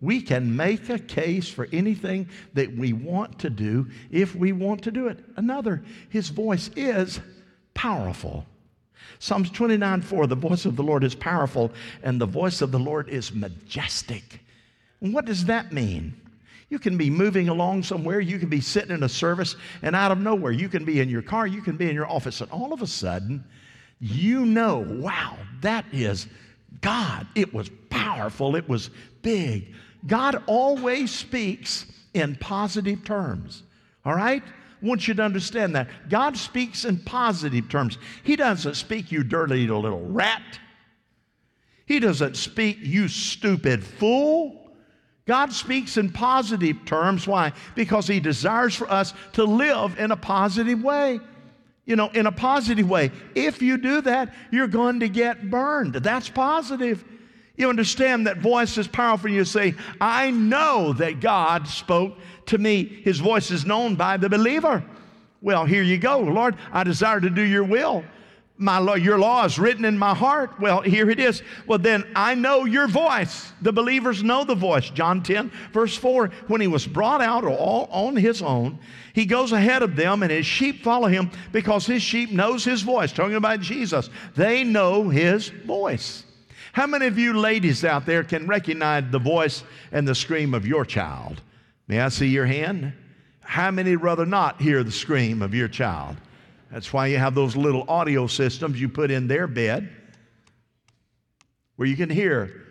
We 0.00 0.20
can 0.20 0.54
make 0.54 0.88
a 0.90 0.98
case 0.98 1.48
for 1.48 1.68
anything 1.72 2.28
that 2.54 2.76
we 2.76 2.92
want 2.92 3.38
to 3.40 3.50
do 3.50 3.88
if 4.10 4.34
we 4.34 4.52
want 4.52 4.82
to 4.82 4.90
do 4.90 5.08
it. 5.08 5.18
Another, 5.36 5.82
his 6.10 6.28
voice 6.28 6.70
is 6.76 7.20
powerful. 7.74 8.44
Psalms 9.18 9.50
29 9.50 10.02
4, 10.02 10.26
the 10.26 10.34
voice 10.34 10.66
of 10.66 10.76
the 10.76 10.82
Lord 10.82 11.02
is 11.02 11.14
powerful 11.14 11.72
and 12.02 12.20
the 12.20 12.26
voice 12.26 12.60
of 12.60 12.72
the 12.72 12.78
Lord 12.78 13.08
is 13.08 13.32
majestic. 13.32 14.40
And 15.00 15.14
what 15.14 15.24
does 15.24 15.46
that 15.46 15.72
mean? 15.72 16.14
You 16.68 16.78
can 16.78 16.98
be 16.98 17.10
moving 17.10 17.48
along 17.48 17.84
somewhere, 17.84 18.20
you 18.20 18.38
can 18.38 18.48
be 18.48 18.60
sitting 18.60 18.90
in 18.90 19.04
a 19.04 19.08
service, 19.08 19.54
and 19.82 19.94
out 19.94 20.10
of 20.10 20.18
nowhere, 20.18 20.50
you 20.50 20.68
can 20.68 20.84
be 20.84 21.00
in 21.00 21.08
your 21.08 21.22
car, 21.22 21.46
you 21.46 21.62
can 21.62 21.76
be 21.76 21.88
in 21.88 21.94
your 21.94 22.10
office, 22.10 22.40
and 22.40 22.50
all 22.50 22.72
of 22.72 22.82
a 22.82 22.86
sudden, 22.88 23.44
you 24.00 24.44
know, 24.44 24.78
wow, 24.78 25.36
that 25.60 25.84
is 25.92 26.26
God. 26.80 27.26
It 27.36 27.54
was 27.54 27.70
powerful, 27.88 28.56
it 28.56 28.68
was 28.68 28.90
big. 29.22 29.74
God 30.06 30.42
always 30.46 31.10
speaks 31.10 31.86
in 32.14 32.36
positive 32.36 33.04
terms, 33.04 33.62
all 34.04 34.14
right? 34.14 34.42
I 34.42 34.86
want 34.86 35.08
you 35.08 35.14
to 35.14 35.22
understand 35.22 35.74
that. 35.74 35.88
God 36.08 36.36
speaks 36.36 36.84
in 36.84 36.98
positive 36.98 37.68
terms. 37.68 37.98
He 38.22 38.36
doesn't 38.36 38.74
speak, 38.74 39.10
you 39.10 39.22
dirty 39.24 39.66
little 39.66 40.06
rat. 40.06 40.60
He 41.86 42.00
doesn't 42.00 42.36
speak, 42.36 42.78
you 42.80 43.08
stupid 43.08 43.82
fool. 43.84 44.70
God 45.26 45.52
speaks 45.52 45.96
in 45.96 46.10
positive 46.10 46.84
terms. 46.84 47.26
Why? 47.26 47.52
Because 47.74 48.06
He 48.06 48.20
desires 48.20 48.74
for 48.74 48.90
us 48.90 49.12
to 49.32 49.44
live 49.44 49.98
in 49.98 50.12
a 50.12 50.16
positive 50.16 50.82
way. 50.82 51.20
You 51.84 51.96
know, 51.96 52.08
in 52.10 52.26
a 52.26 52.32
positive 52.32 52.88
way. 52.88 53.12
If 53.34 53.62
you 53.62 53.78
do 53.78 54.00
that, 54.02 54.34
you're 54.50 54.66
going 54.66 55.00
to 55.00 55.08
get 55.08 55.50
burned. 55.50 55.94
That's 55.94 56.28
positive. 56.28 57.04
You 57.56 57.68
understand 57.68 58.26
that 58.26 58.38
voice 58.38 58.76
is 58.78 58.86
powerful. 58.86 59.30
You 59.30 59.44
say, 59.44 59.74
I 60.00 60.30
know 60.30 60.92
that 60.94 61.20
God 61.20 61.66
spoke 61.66 62.16
to 62.46 62.58
me. 62.58 62.84
His 62.84 63.18
voice 63.18 63.50
is 63.50 63.64
known 63.64 63.94
by 63.94 64.16
the 64.16 64.28
believer. 64.28 64.84
Well, 65.40 65.64
here 65.64 65.82
you 65.82 65.98
go. 65.98 66.18
Lord, 66.18 66.56
I 66.72 66.84
desire 66.84 67.20
to 67.20 67.30
do 67.30 67.42
your 67.42 67.64
will 67.64 68.04
my 68.58 68.78
law, 68.78 68.94
your 68.94 69.18
law 69.18 69.44
is 69.44 69.58
written 69.58 69.84
in 69.84 69.98
my 69.98 70.14
heart. 70.14 70.58
Well, 70.58 70.80
here 70.80 71.10
it 71.10 71.20
is. 71.20 71.42
Well, 71.66 71.78
then 71.78 72.04
I 72.16 72.34
know 72.34 72.64
your 72.64 72.88
voice. 72.88 73.52
The 73.60 73.72
believers 73.72 74.22
know 74.22 74.44
the 74.44 74.54
voice. 74.54 74.88
John 74.90 75.22
10, 75.22 75.50
verse 75.72 75.96
4. 75.96 76.28
When 76.46 76.60
he 76.60 76.66
was 76.66 76.86
brought 76.86 77.20
out 77.20 77.44
all 77.44 77.86
on 77.90 78.16
his 78.16 78.40
own, 78.40 78.78
he 79.12 79.26
goes 79.26 79.52
ahead 79.52 79.82
of 79.82 79.96
them, 79.96 80.22
and 80.22 80.32
his 80.32 80.46
sheep 80.46 80.82
follow 80.82 81.08
him 81.08 81.30
because 81.52 81.86
his 81.86 82.02
sheep 82.02 82.30
knows 82.30 82.64
his 82.64 82.82
voice. 82.82 83.12
Talking 83.12 83.36
about 83.36 83.60
Jesus, 83.60 84.08
they 84.34 84.64
know 84.64 85.08
his 85.08 85.48
voice. 85.48 86.24
How 86.76 86.86
many 86.86 87.06
of 87.06 87.18
you 87.18 87.32
ladies 87.32 87.86
out 87.86 88.04
there 88.04 88.22
can 88.22 88.46
recognize 88.46 89.04
the 89.10 89.18
voice 89.18 89.64
and 89.92 90.06
the 90.06 90.14
scream 90.14 90.52
of 90.52 90.66
your 90.66 90.84
child? 90.84 91.40
May 91.88 92.00
I 92.00 92.10
see 92.10 92.26
your 92.26 92.44
hand? 92.44 92.92
How 93.40 93.70
many 93.70 93.96
rather 93.96 94.26
not 94.26 94.60
hear 94.60 94.84
the 94.84 94.92
scream 94.92 95.40
of 95.40 95.54
your 95.54 95.68
child? 95.68 96.18
That's 96.70 96.92
why 96.92 97.06
you 97.06 97.16
have 97.16 97.34
those 97.34 97.56
little 97.56 97.86
audio 97.88 98.26
systems 98.26 98.78
you 98.78 98.90
put 98.90 99.10
in 99.10 99.26
their 99.26 99.46
bed 99.46 99.88
where 101.76 101.88
you 101.88 101.96
can 101.96 102.10
hear 102.10 102.66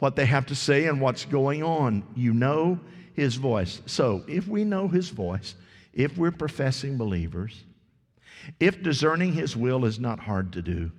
what 0.00 0.16
they 0.16 0.26
have 0.26 0.46
to 0.46 0.56
say 0.56 0.88
and 0.88 1.00
what's 1.00 1.26
going 1.26 1.62
on. 1.62 2.02
You 2.16 2.34
know 2.34 2.80
his 3.14 3.36
voice. 3.36 3.82
So, 3.86 4.24
if 4.26 4.48
we 4.48 4.64
know 4.64 4.88
his 4.88 5.10
voice, 5.10 5.54
if 5.92 6.18
we're 6.18 6.32
professing 6.32 6.98
believers, 6.98 7.62
if 8.58 8.82
discerning 8.82 9.32
his 9.32 9.56
will 9.56 9.84
is 9.84 10.00
not 10.00 10.18
hard 10.18 10.52
to 10.54 10.60
do, 10.60 10.90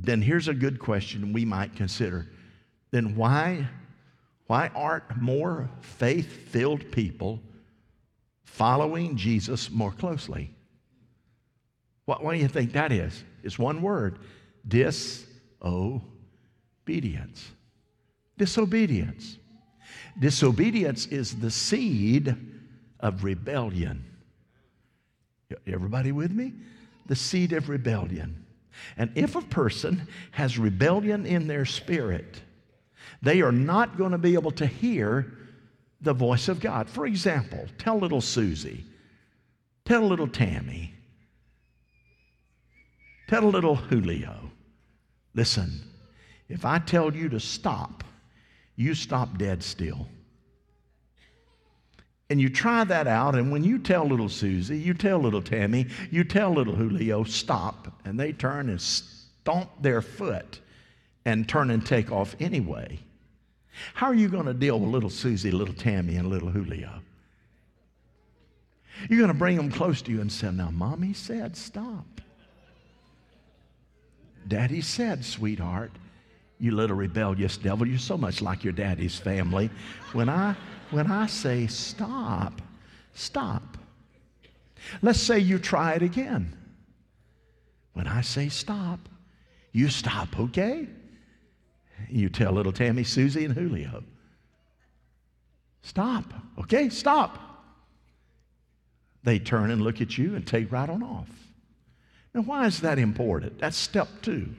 then 0.00 0.22
here's 0.22 0.48
a 0.48 0.54
good 0.54 0.78
question 0.78 1.32
we 1.32 1.44
might 1.44 1.74
consider. 1.74 2.28
Then 2.92 3.16
why, 3.16 3.68
why 4.46 4.70
aren't 4.74 5.20
more 5.20 5.68
faith 5.80 6.48
filled 6.50 6.90
people 6.92 7.40
following 8.44 9.16
Jesus 9.16 9.70
more 9.70 9.90
closely? 9.90 10.54
What, 12.04 12.22
what 12.22 12.32
do 12.32 12.38
you 12.38 12.48
think 12.48 12.72
that 12.72 12.92
is? 12.92 13.24
It's 13.42 13.58
one 13.58 13.82
word 13.82 14.20
disobedience. 14.66 15.26
Disobedience. 18.38 19.36
Disobedience 20.18 21.06
is 21.06 21.36
the 21.36 21.50
seed 21.50 22.36
of 23.00 23.24
rebellion. 23.24 24.04
Everybody 25.66 26.12
with 26.12 26.30
me? 26.30 26.52
The 27.06 27.16
seed 27.16 27.52
of 27.52 27.68
rebellion. 27.68 28.44
And 28.96 29.10
if 29.14 29.36
a 29.36 29.42
person 29.42 30.06
has 30.32 30.58
rebellion 30.58 31.26
in 31.26 31.46
their 31.46 31.64
spirit, 31.64 32.42
they 33.22 33.40
are 33.40 33.52
not 33.52 33.96
going 33.96 34.12
to 34.12 34.18
be 34.18 34.34
able 34.34 34.52
to 34.52 34.66
hear 34.66 35.32
the 36.00 36.12
voice 36.12 36.48
of 36.48 36.60
God. 36.60 36.88
For 36.88 37.06
example, 37.06 37.66
tell 37.78 37.98
little 37.98 38.20
Susie, 38.20 38.84
tell 39.84 40.06
little 40.06 40.28
Tammy, 40.28 40.94
Tell 43.28 43.42
little 43.42 43.76
Julio, 43.76 44.50
listen, 45.34 45.82
if 46.48 46.64
I 46.64 46.78
tell 46.78 47.14
you 47.14 47.28
to 47.28 47.38
stop, 47.38 48.02
you 48.74 48.94
stop 48.94 49.36
dead 49.36 49.62
still. 49.62 50.08
And 52.30 52.40
you 52.40 52.50
try 52.50 52.84
that 52.84 53.06
out, 53.06 53.34
and 53.34 53.50
when 53.50 53.64
you 53.64 53.78
tell 53.78 54.06
little 54.06 54.28
Susie, 54.28 54.78
you 54.78 54.92
tell 54.92 55.18
little 55.18 55.40
Tammy, 55.40 55.86
you 56.10 56.24
tell 56.24 56.50
little 56.52 56.74
Julio, 56.74 57.24
stop, 57.24 58.00
and 58.04 58.20
they 58.20 58.32
turn 58.32 58.68
and 58.68 58.80
stomp 58.80 59.70
their 59.80 60.02
foot 60.02 60.60
and 61.24 61.48
turn 61.48 61.70
and 61.70 61.84
take 61.84 62.12
off 62.12 62.36
anyway. 62.38 62.98
How 63.94 64.08
are 64.08 64.14
you 64.14 64.28
going 64.28 64.46
to 64.46 64.54
deal 64.54 64.78
with 64.78 64.90
little 64.90 65.10
Susie, 65.10 65.50
little 65.50 65.74
Tammy, 65.74 66.16
and 66.16 66.28
little 66.28 66.50
Julio? 66.50 67.00
You're 69.08 69.18
going 69.18 69.28
to 69.28 69.34
bring 69.34 69.56
them 69.56 69.70
close 69.70 70.02
to 70.02 70.10
you 70.10 70.20
and 70.20 70.30
say, 70.30 70.50
Now, 70.50 70.70
mommy 70.70 71.12
said 71.12 71.56
stop. 71.56 72.20
Daddy 74.48 74.80
said, 74.80 75.24
sweetheart, 75.24 75.92
you 76.58 76.72
little 76.72 76.96
rebellious 76.96 77.58
devil, 77.58 77.86
you're 77.86 77.98
so 77.98 78.16
much 78.16 78.40
like 78.40 78.64
your 78.64 78.72
daddy's 78.72 79.18
family. 79.18 79.70
When 80.12 80.28
I, 80.28 80.56
when 80.90 81.10
I 81.10 81.26
say 81.26 81.66
stop, 81.66 82.60
stop. 83.14 83.76
Let's 85.02 85.20
say 85.20 85.38
you 85.38 85.58
try 85.58 85.94
it 85.94 86.02
again. 86.02 86.56
When 87.92 88.06
I 88.06 88.20
say 88.20 88.48
stop, 88.48 89.00
you 89.72 89.88
stop, 89.88 90.38
okay? 90.38 90.88
You 92.08 92.28
tell 92.28 92.52
little 92.52 92.72
Tammy, 92.72 93.04
Susie, 93.04 93.44
and 93.44 93.54
Julio, 93.54 94.04
stop, 95.82 96.24
okay? 96.58 96.88
Stop. 96.88 97.38
They 99.24 99.38
turn 99.38 99.70
and 99.70 99.82
look 99.82 100.00
at 100.00 100.16
you 100.16 100.36
and 100.36 100.46
take 100.46 100.70
right 100.70 100.88
on 100.88 101.02
off. 101.02 101.28
Now, 102.34 102.42
why 102.42 102.66
is 102.66 102.80
that 102.80 102.98
important? 102.98 103.58
That's 103.58 103.76
step 103.76 104.08
two. 104.22 104.54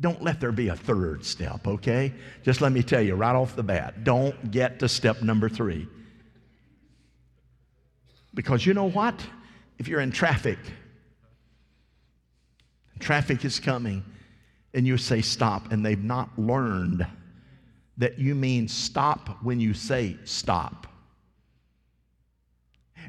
Don't 0.00 0.22
let 0.22 0.40
there 0.40 0.52
be 0.52 0.68
a 0.68 0.76
third 0.76 1.24
step, 1.24 1.66
okay? 1.66 2.12
Just 2.42 2.60
let 2.60 2.72
me 2.72 2.82
tell 2.82 3.02
you 3.02 3.14
right 3.14 3.34
off 3.34 3.54
the 3.54 3.62
bat 3.62 4.04
don't 4.04 4.50
get 4.50 4.78
to 4.78 4.88
step 4.88 5.22
number 5.22 5.48
three. 5.48 5.86
Because 8.34 8.64
you 8.64 8.72
know 8.72 8.88
what? 8.88 9.20
If 9.78 9.88
you're 9.88 10.00
in 10.00 10.10
traffic, 10.10 10.58
traffic 12.98 13.44
is 13.44 13.60
coming, 13.60 14.04
and 14.72 14.86
you 14.86 14.96
say 14.96 15.20
stop, 15.20 15.70
and 15.70 15.84
they've 15.84 16.02
not 16.02 16.30
learned 16.38 17.06
that 17.98 18.18
you 18.18 18.34
mean 18.34 18.68
stop 18.68 19.42
when 19.42 19.60
you 19.60 19.74
say 19.74 20.16
stop 20.24 20.86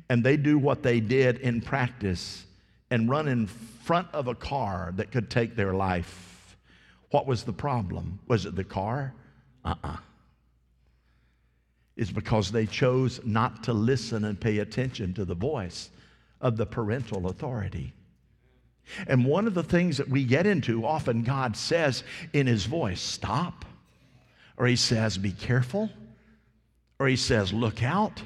and 0.10 0.24
they 0.24 0.38
do 0.38 0.58
what 0.58 0.84
they 0.84 1.00
did 1.00 1.40
in 1.40 1.62
practice 1.62 2.46
and 2.92 3.10
run 3.10 3.28
in 3.28 3.48
front 3.48 4.08
of 4.14 4.28
a 4.28 4.36
car 4.36 4.94
that 4.96 5.12
could 5.12 5.30
take 5.30 5.56
their 5.56 5.74
life, 5.74 6.43
what 7.14 7.28
was 7.28 7.44
the 7.44 7.54
problem? 7.54 8.18
Was 8.28 8.48
it 8.48 8.56
the 8.56 8.64
car? 8.64 9.14
Uh 9.64 9.76
uh-uh. 9.84 9.94
uh 9.94 9.98
It's 11.96 12.10
because 12.10 12.52
they 12.52 12.66
chose 12.66 13.22
not 13.24 13.64
to 13.66 13.74
listen 13.74 14.26
and 14.26 14.42
pay 14.42 14.58
attention 14.58 15.14
to 15.14 15.24
the 15.24 15.36
voice 15.36 15.92
of 16.42 16.58
the 16.58 16.66
parental 16.66 17.28
authority. 17.28 17.94
And 19.06 19.26
one 19.26 19.46
of 19.46 19.54
the 19.54 19.62
things 19.62 19.98
that 19.98 20.10
we 20.10 20.24
get 20.24 20.48
into, 20.48 20.88
often 20.88 21.22
God 21.22 21.56
says 21.56 22.04
in 22.34 22.48
His 22.48 22.66
voice, 22.66 23.00
stop, 23.00 23.64
or 24.58 24.66
He 24.66 24.76
says, 24.76 25.16
be 25.16 25.34
careful, 25.34 25.92
or 26.98 27.08
He 27.08 27.16
says, 27.16 27.54
look 27.54 27.84
out 27.84 28.24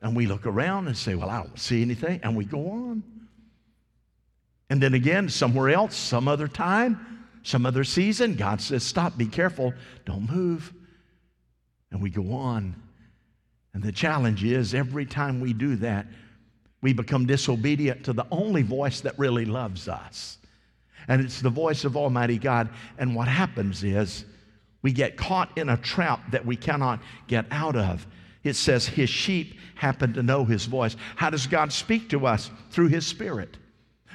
and 0.00 0.14
we 0.14 0.26
look 0.26 0.46
around 0.46 0.86
and 0.86 0.96
say, 0.96 1.16
Well, 1.16 1.28
I 1.28 1.38
don't 1.38 1.58
see 1.58 1.82
anything. 1.82 2.20
And 2.22 2.36
we 2.36 2.44
go 2.44 2.70
on. 2.70 3.02
And 4.70 4.80
then 4.80 4.94
again, 4.94 5.28
somewhere 5.28 5.70
else, 5.70 5.96
some 5.96 6.28
other 6.28 6.46
time, 6.46 7.19
some 7.42 7.66
other 7.66 7.84
season, 7.84 8.34
God 8.34 8.60
says, 8.60 8.82
Stop, 8.82 9.16
be 9.16 9.26
careful, 9.26 9.72
don't 10.04 10.30
move. 10.30 10.72
And 11.90 12.02
we 12.02 12.10
go 12.10 12.32
on. 12.32 12.74
And 13.72 13.82
the 13.82 13.92
challenge 13.92 14.44
is 14.44 14.74
every 14.74 15.06
time 15.06 15.40
we 15.40 15.52
do 15.52 15.76
that, 15.76 16.06
we 16.82 16.92
become 16.92 17.26
disobedient 17.26 18.04
to 18.04 18.12
the 18.12 18.26
only 18.30 18.62
voice 18.62 19.00
that 19.02 19.18
really 19.18 19.44
loves 19.44 19.88
us. 19.88 20.38
And 21.08 21.20
it's 21.20 21.40
the 21.40 21.50
voice 21.50 21.84
of 21.84 21.96
Almighty 21.96 22.38
God. 22.38 22.68
And 22.98 23.14
what 23.14 23.28
happens 23.28 23.84
is 23.84 24.24
we 24.82 24.92
get 24.92 25.16
caught 25.16 25.56
in 25.56 25.68
a 25.68 25.76
trap 25.76 26.30
that 26.30 26.44
we 26.44 26.56
cannot 26.56 27.00
get 27.26 27.46
out 27.50 27.76
of. 27.76 28.06
It 28.42 28.56
says 28.56 28.86
his 28.86 29.10
sheep 29.10 29.58
happen 29.74 30.14
to 30.14 30.22
know 30.22 30.44
his 30.44 30.64
voice. 30.64 30.96
How 31.16 31.30
does 31.30 31.46
God 31.46 31.72
speak 31.72 32.08
to 32.10 32.26
us? 32.26 32.50
Through 32.70 32.88
his 32.88 33.06
spirit. 33.06 33.56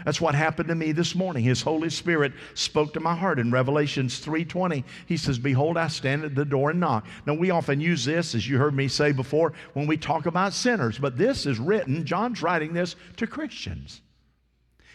That's 0.03 0.19
what 0.19 0.35
happened 0.35 0.67
to 0.69 0.75
me 0.75 0.91
this 0.91 1.15
morning. 1.15 1.43
His 1.43 1.61
Holy 1.61 1.89
Spirit 1.89 2.33
spoke 2.53 2.93
to 2.93 2.99
my 2.99 3.15
heart 3.15 3.39
in 3.39 3.51
Revelations 3.51 4.19
3:20. 4.19 4.83
He 5.05 5.15
says, 5.15 5.39
"Behold, 5.39 5.77
I 5.77 5.87
stand 5.87 6.25
at 6.25 6.35
the 6.35 6.45
door 6.45 6.71
and 6.71 6.79
knock." 6.79 7.07
Now, 7.25 7.35
we 7.35 7.49
often 7.49 7.79
use 7.79 8.05
this 8.05 8.35
as 8.35 8.49
you 8.49 8.57
heard 8.57 8.75
me 8.75 8.87
say 8.87 9.11
before 9.13 9.53
when 9.73 9.87
we 9.87 9.97
talk 9.97 10.25
about 10.25 10.53
sinners, 10.53 10.97
but 10.97 11.17
this 11.17 11.45
is 11.45 11.59
written, 11.59 12.05
John's 12.05 12.41
writing 12.41 12.73
this 12.73 12.95
to 13.17 13.25
Christians. 13.25 14.01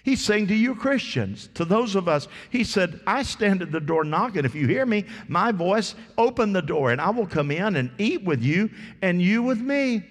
He's 0.03 0.23
saying 0.23 0.47
to 0.47 0.55
you 0.55 0.75
Christians, 0.75 1.49
to 1.55 1.65
those 1.65 1.95
of 1.95 2.09
us, 2.09 2.27
He 2.49 2.65
said, 2.65 3.01
I 3.07 3.23
stand 3.23 3.63
at 3.63 3.71
the 3.71 3.81
door 3.81 4.05
knocking. 4.05 4.45
If 4.45 4.55
you 4.55 4.67
hear 4.67 4.87
me, 4.87 5.05
my 5.29 5.53
voice, 5.53 5.95
open 6.17 6.53
the 6.53 6.63
door 6.63 6.91
and 6.91 7.01
I 7.01 7.11
will 7.11 7.27
come 7.27 7.51
in 7.51 7.77
and 7.77 7.91
eat 7.99 8.23
with 8.25 8.43
you 8.43 8.71
and 9.03 9.21
you 9.21 9.43
with 9.43 9.61
me. 9.61 10.03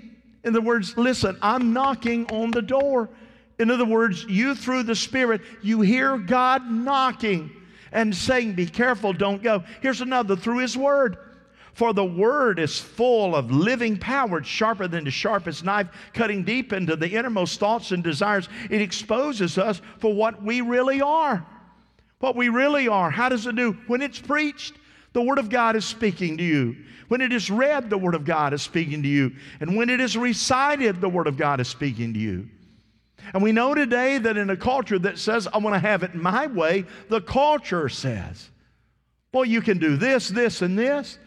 In 0.43 0.55
other 0.55 0.62
words, 0.62 0.98
listen, 0.98 1.38
I'm 1.41 1.74
knocking 1.74 2.25
on 2.27 2.51
the 2.51 2.62
door. 2.62 3.10
In 3.59 3.69
other 3.69 3.85
words, 3.85 4.23
you 4.23 4.55
through 4.55 4.83
the 4.83 4.95
Spirit, 4.95 5.41
you 5.61 5.81
hear 5.81 6.17
God 6.17 6.69
knocking 6.71 7.51
and 7.91 8.15
saying, 8.15 8.53
Be 8.53 8.65
careful, 8.65 9.13
don't 9.13 9.43
go. 9.43 9.63
Here's 9.81 10.01
another 10.01 10.35
through 10.35 10.59
His 10.59 10.77
Word. 10.77 11.17
For 11.73 11.93
the 11.93 12.03
word 12.03 12.59
is 12.59 12.77
full 12.77 13.35
of 13.37 13.51
living 13.51 13.97
power, 13.97 14.39
it's 14.39 14.49
sharper 14.49 14.89
than 14.89 15.05
the 15.05 15.11
sharpest 15.11 15.63
knife, 15.63 15.87
cutting 16.13 16.43
deep 16.43 16.73
into 16.73 16.97
the 16.97 17.09
innermost 17.09 17.57
thoughts 17.57 17.91
and 17.91 18.03
desires. 18.03 18.49
It 18.69 18.81
exposes 18.81 19.57
us 19.57 19.81
for 19.99 20.13
what 20.13 20.43
we 20.43 20.59
really 20.59 21.01
are. 21.01 21.45
What 22.19 22.35
we 22.35 22.49
really 22.49 22.89
are. 22.89 23.09
How 23.09 23.29
does 23.29 23.47
it 23.47 23.55
do? 23.55 23.77
When 23.87 24.01
it's 24.01 24.19
preached, 24.19 24.73
the 25.13 25.21
Word 25.21 25.39
of 25.39 25.49
God 25.49 25.77
is 25.77 25.85
speaking 25.85 26.37
to 26.37 26.43
you. 26.43 26.75
When 27.07 27.21
it 27.21 27.31
is 27.31 27.49
read, 27.49 27.89
the 27.89 27.97
Word 27.97 28.15
of 28.15 28.25
God 28.25 28.53
is 28.53 28.61
speaking 28.61 29.01
to 29.03 29.07
you. 29.07 29.31
And 29.61 29.77
when 29.77 29.89
it 29.89 30.01
is 30.01 30.17
recited, 30.17 30.99
the 30.99 31.07
Word 31.07 31.27
of 31.27 31.37
God 31.37 31.61
is 31.61 31.69
speaking 31.69 32.13
to 32.13 32.19
you. 32.19 32.49
And 33.33 33.43
we 33.43 33.51
know 33.51 33.74
today 33.74 34.17
that 34.17 34.38
in 34.38 34.50
a 34.50 34.57
culture 34.57 35.00
that 35.00 35.19
says, 35.19 35.48
I 35.48 35.57
want 35.59 35.75
to 35.75 35.79
have 35.79 36.03
it 36.03 36.15
my 36.15 36.48
way, 36.48 36.86
the 37.09 37.21
culture 37.21 37.89
says, 37.89 38.50
well, 39.31 39.45
you 39.45 39.62
can 39.62 39.77
do 39.77 39.98
this, 39.98 40.29
this, 40.29 40.62
and 40.62 40.77
this. 40.77 41.19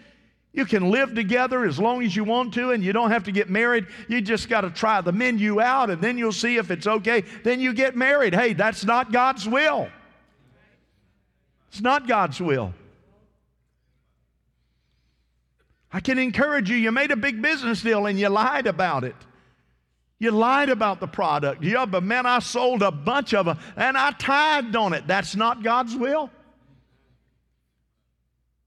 You 0.53 0.67
can 0.67 0.91
live 0.91 1.15
together 1.15 1.65
as 1.65 1.79
long 1.79 2.03
as 2.03 2.15
you 2.15 2.25
want 2.25 2.53
to, 2.55 2.73
and 2.73 2.83
you 2.83 2.93
don't 2.93 3.11
have 3.11 3.25
to 3.25 3.33
get 3.33 3.49
married. 3.49 3.87
You 4.09 4.21
just 4.21 4.49
got 4.49 4.63
to 4.63 4.71
try 4.71 5.01
the 5.01 5.13
menu 5.13 5.61
out, 5.61 5.89
and 5.89 6.03
then 6.03 6.19
you'll 6.19 6.33
see 6.33 6.57
if 6.57 6.71
it's 6.71 6.87
okay. 6.87 7.23
Then 7.43 7.61
you 7.61 7.73
get 7.73 7.97
married. 7.97 8.35
Hey, 8.35 8.53
that's 8.53 8.85
not 8.85 9.13
God's 9.13 9.49
will. 9.49 9.89
It's 11.69 11.81
not 11.81 12.07
God's 12.07 12.39
will. 12.39 12.75
I 15.93 16.01
can 16.01 16.19
encourage 16.19 16.71
you, 16.71 16.77
you 16.77 16.91
made 16.91 17.11
a 17.11 17.17
big 17.17 17.43
business 17.43 17.83
deal 17.83 18.07
and 18.07 18.19
you 18.19 18.29
lied 18.29 18.67
about 18.67 19.05
it. 19.05 19.17
You 20.23 20.31
lied 20.31 20.69
about 20.69 21.01
the 21.01 21.09
product. 21.09 21.65
Yeah, 21.65 21.85
but 21.85 22.05
man, 22.05 22.27
I 22.27 22.39
sold 22.39 22.81
a 22.81 22.93
bunch 22.93 23.35
of 23.35 23.45
them 23.45 23.59
and 23.75 23.99
I 23.99 24.13
tithed 24.13 24.77
on 24.77 24.93
it. 24.93 25.09
That's 25.09 25.35
not 25.35 25.65
God's 25.65 25.97
will. 25.97 26.31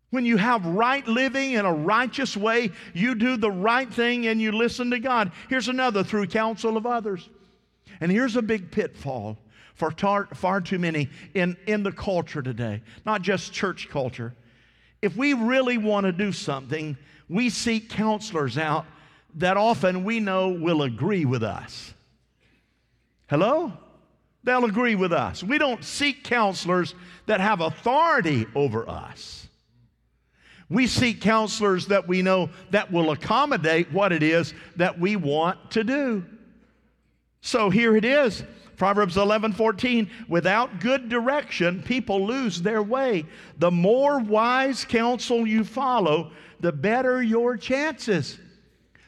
When 0.09 0.25
you 0.25 0.35
have 0.35 0.65
right 0.65 1.07
living 1.07 1.53
in 1.53 1.63
a 1.63 1.73
righteous 1.73 2.35
way, 2.35 2.71
you 2.93 3.15
do 3.15 3.37
the 3.37 3.49
right 3.49 3.89
thing 3.89 4.27
and 4.27 4.41
you 4.41 4.51
listen 4.51 4.91
to 4.91 4.99
God. 4.99 5.31
Here's 5.47 5.69
another 5.69 6.03
through 6.03 6.27
counsel 6.27 6.75
of 6.75 6.85
others. 6.85 7.29
And 8.01 8.11
here's 8.11 8.35
a 8.35 8.41
big 8.41 8.69
pitfall 8.69 9.37
for 9.75 9.91
tar- 9.91 10.27
far 10.33 10.59
too 10.59 10.77
many 10.77 11.09
in, 11.35 11.55
in 11.67 11.83
the 11.83 11.93
culture 11.93 12.41
today, 12.41 12.81
not 13.05 13.21
just 13.21 13.53
church 13.53 13.87
culture. 13.87 14.35
If 15.01 15.15
we 15.15 15.31
really 15.31 15.77
want 15.77 16.05
to 16.05 16.11
do 16.11 16.33
something, 16.33 16.97
we 17.29 17.49
seek 17.49 17.89
counselors 17.89 18.57
out 18.57 18.85
that 19.35 19.57
often 19.57 20.03
we 20.03 20.19
know 20.19 20.49
will 20.49 20.81
agree 20.83 21.25
with 21.25 21.43
us. 21.43 21.93
Hello? 23.27 23.73
They'll 24.43 24.65
agree 24.65 24.95
with 24.95 25.11
us. 25.11 25.43
We 25.43 25.57
don't 25.57 25.83
seek 25.83 26.23
counselors 26.23 26.93
that 27.25 27.41
have 27.41 27.61
authority 27.61 28.45
over 28.55 28.87
us. 28.87 29.47
We 30.69 30.87
seek 30.87 31.21
counselors 31.21 31.87
that 31.87 32.07
we 32.07 32.21
know 32.21 32.49
that 32.71 32.91
will 32.91 33.11
accommodate 33.11 33.91
what 33.91 34.11
it 34.11 34.23
is 34.23 34.53
that 34.77 34.99
we 34.99 35.15
want 35.15 35.71
to 35.71 35.83
do. 35.83 36.25
So 37.41 37.69
here 37.69 37.95
it 37.95 38.05
is. 38.05 38.43
Proverbs 38.77 39.17
11, 39.17 39.53
14. 39.53 40.09
Without 40.27 40.79
good 40.79 41.07
direction, 41.09 41.81
people 41.83 42.25
lose 42.25 42.61
their 42.61 42.83
way. 42.83 43.25
The 43.59 43.71
more 43.71 44.19
wise 44.19 44.85
counsel 44.85 45.47
you 45.47 45.63
follow, 45.63 46.31
the 46.59 46.71
better 46.71 47.21
your 47.21 47.57
chances. 47.57 48.39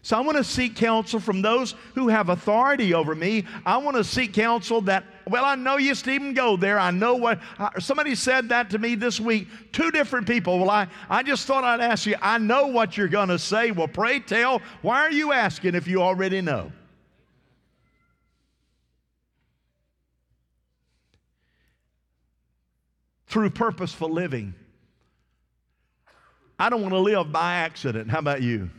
So 0.07 0.15
I 0.15 0.21
want 0.21 0.37
to 0.37 0.43
seek 0.45 0.77
counsel 0.77 1.19
from 1.19 1.41
those 1.41 1.75
who 1.93 2.07
have 2.07 2.29
authority 2.29 2.93
over 2.93 3.13
me. 3.13 3.43
I 3.65 3.75
want 3.75 3.97
to 3.97 4.05
seek 4.05 4.31
counsel 4.31 4.79
that, 4.83 5.03
well, 5.27 5.43
I 5.43 5.55
know 5.55 5.75
you, 5.75 5.93
Stephen, 5.95 6.33
go 6.33 6.55
there. 6.55 6.79
I 6.79 6.91
know 6.91 7.15
what. 7.15 7.41
Uh, 7.59 7.71
somebody 7.77 8.15
said 8.15 8.47
that 8.47 8.69
to 8.69 8.79
me 8.79 8.95
this 8.95 9.19
week. 9.19 9.49
Two 9.73 9.91
different 9.91 10.25
people. 10.25 10.59
Well, 10.59 10.69
I, 10.69 10.87
I 11.09 11.23
just 11.23 11.45
thought 11.45 11.65
I'd 11.65 11.81
ask 11.81 12.05
you. 12.05 12.15
I 12.21 12.37
know 12.37 12.67
what 12.67 12.96
you're 12.96 13.09
going 13.09 13.27
to 13.27 13.37
say. 13.37 13.72
Well, 13.72 13.89
pray 13.89 14.22
tell. 14.22 14.61
Why 14.81 15.01
are 15.01 15.11
you 15.11 15.33
asking 15.33 15.75
if 15.75 15.89
you 15.89 16.01
already 16.01 16.39
know? 16.39 16.72
Through 23.27 23.50
purposeful 23.50 24.09
living. 24.09 24.53
I 26.57 26.70
don't 26.70 26.81
want 26.81 26.93
to 26.93 27.00
live 27.00 27.29
by 27.33 27.55
accident. 27.55 28.09
How 28.09 28.20
about 28.20 28.41
you? 28.41 28.70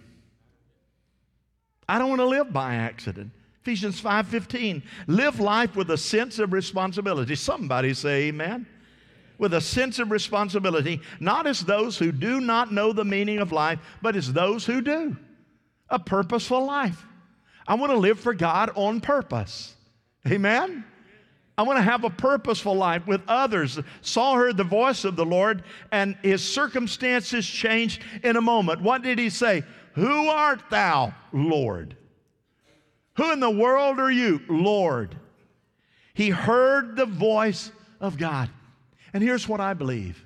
I 1.88 1.98
don't 1.98 2.08
want 2.08 2.20
to 2.20 2.26
live 2.26 2.52
by 2.52 2.74
accident. 2.74 3.30
Ephesians 3.62 4.00
5:15. 4.00 4.82
Live 5.06 5.40
life 5.40 5.76
with 5.76 5.90
a 5.90 5.98
sense 5.98 6.38
of 6.38 6.52
responsibility. 6.52 7.34
Somebody 7.34 7.94
say 7.94 8.28
amen. 8.28 8.66
With 9.38 9.54
a 9.54 9.60
sense 9.60 9.98
of 9.98 10.10
responsibility, 10.10 11.00
not 11.20 11.46
as 11.46 11.60
those 11.60 11.96
who 11.98 12.10
do 12.10 12.40
not 12.40 12.72
know 12.72 12.92
the 12.92 13.04
meaning 13.04 13.38
of 13.38 13.52
life, 13.52 13.78
but 14.02 14.16
as 14.16 14.32
those 14.32 14.66
who 14.66 14.80
do. 14.80 15.16
A 15.90 15.98
purposeful 15.98 16.64
life. 16.64 17.04
I 17.66 17.74
want 17.74 17.92
to 17.92 17.98
live 17.98 18.18
for 18.18 18.34
God 18.34 18.70
on 18.74 19.00
purpose. 19.00 19.74
Amen. 20.26 20.84
I 21.56 21.62
want 21.62 21.76
to 21.76 21.82
have 21.82 22.04
a 22.04 22.10
purposeful 22.10 22.74
life 22.74 23.06
with 23.06 23.20
others. 23.26 23.78
Saul 24.00 24.36
heard 24.36 24.56
the 24.56 24.64
voice 24.64 25.04
of 25.04 25.16
the 25.16 25.26
Lord, 25.26 25.64
and 25.90 26.16
his 26.22 26.42
circumstances 26.42 27.46
changed 27.46 28.02
in 28.22 28.36
a 28.36 28.40
moment. 28.40 28.80
What 28.80 29.02
did 29.02 29.18
he 29.18 29.28
say? 29.28 29.64
Who 29.98 30.28
art 30.28 30.62
thou, 30.70 31.12
Lord? 31.32 31.96
Who 33.16 33.32
in 33.32 33.40
the 33.40 33.50
world 33.50 33.98
are 33.98 34.12
you, 34.12 34.40
Lord? 34.48 35.16
He 36.14 36.30
heard 36.30 36.94
the 36.94 37.04
voice 37.04 37.72
of 38.00 38.16
God. 38.16 38.48
And 39.12 39.24
here's 39.24 39.48
what 39.48 39.60
I 39.60 39.74
believe 39.74 40.24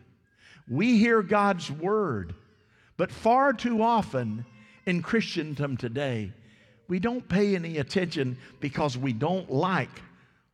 we 0.68 0.98
hear 0.98 1.22
God's 1.22 1.70
word, 1.70 2.34
but 2.98 3.10
far 3.10 3.54
too 3.54 3.82
often 3.82 4.44
in 4.84 5.00
Christendom 5.00 5.78
today, 5.78 6.34
we 6.86 6.98
don't 6.98 7.26
pay 7.26 7.54
any 7.54 7.78
attention 7.78 8.36
because 8.60 8.98
we 8.98 9.14
don't 9.14 9.50
like 9.50 10.02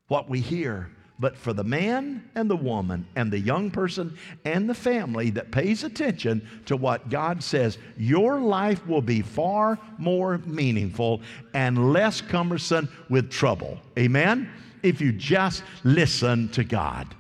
what 0.07 0.31
we 0.31 0.39
hear 0.39 0.91
but 1.19 1.37
for 1.37 1.53
the 1.53 1.65
man 1.65 2.29
and 2.35 2.49
the 2.49 2.57
woman 2.57 3.07
and 3.17 3.33
the 3.33 3.39
young 3.39 3.71
person 3.71 4.17
and 4.45 4.69
the 4.69 4.75
family 4.75 5.31
that 5.31 5.51
pays 5.51 5.83
attention 5.83 6.47
to 6.67 6.77
what 6.77 7.09
God 7.09 7.43
says, 7.43 7.79
your 7.97 8.41
life 8.41 8.87
will 8.87 9.03
be 9.03 9.23
far 9.23 9.79
more 9.99 10.39
meaningful 10.39 11.21
and 11.55 11.93
less 11.93 12.21
cumbersome 12.21 12.89
with 13.09 13.31
trouble. 13.31 13.79
Amen? 13.99 14.49
If 14.83 15.01
you 15.01 15.13
just 15.13 15.65
listen 15.83 16.49
to 16.51 16.63
God. 16.63 17.15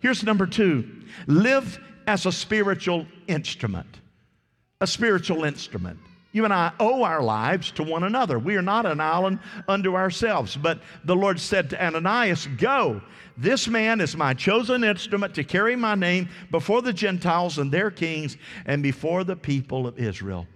Here's 0.00 0.22
number 0.22 0.46
two 0.46 0.88
live 1.26 1.78
as 2.06 2.26
a 2.26 2.32
spiritual 2.32 3.06
instrument. 3.26 4.00
A 4.80 4.86
spiritual 4.86 5.44
instrument. 5.44 5.98
You 6.34 6.44
and 6.44 6.52
I 6.52 6.72
owe 6.80 7.04
our 7.04 7.22
lives 7.22 7.70
to 7.72 7.84
one 7.84 8.02
another. 8.02 8.40
We 8.40 8.56
are 8.56 8.62
not 8.62 8.86
an 8.86 9.00
island 9.00 9.38
unto 9.68 9.94
ourselves. 9.94 10.56
But 10.56 10.80
the 11.04 11.14
Lord 11.14 11.38
said 11.38 11.70
to 11.70 11.82
Ananias, 11.82 12.48
Go. 12.58 13.00
This 13.36 13.68
man 13.68 14.00
is 14.00 14.16
my 14.16 14.34
chosen 14.34 14.82
instrument 14.82 15.36
to 15.36 15.44
carry 15.44 15.76
my 15.76 15.94
name 15.94 16.28
before 16.50 16.82
the 16.82 16.92
Gentiles 16.92 17.58
and 17.58 17.70
their 17.70 17.88
kings 17.88 18.36
and 18.66 18.82
before 18.82 19.22
the 19.22 19.36
people 19.36 19.86
of 19.86 19.96
Israel. 19.96 20.48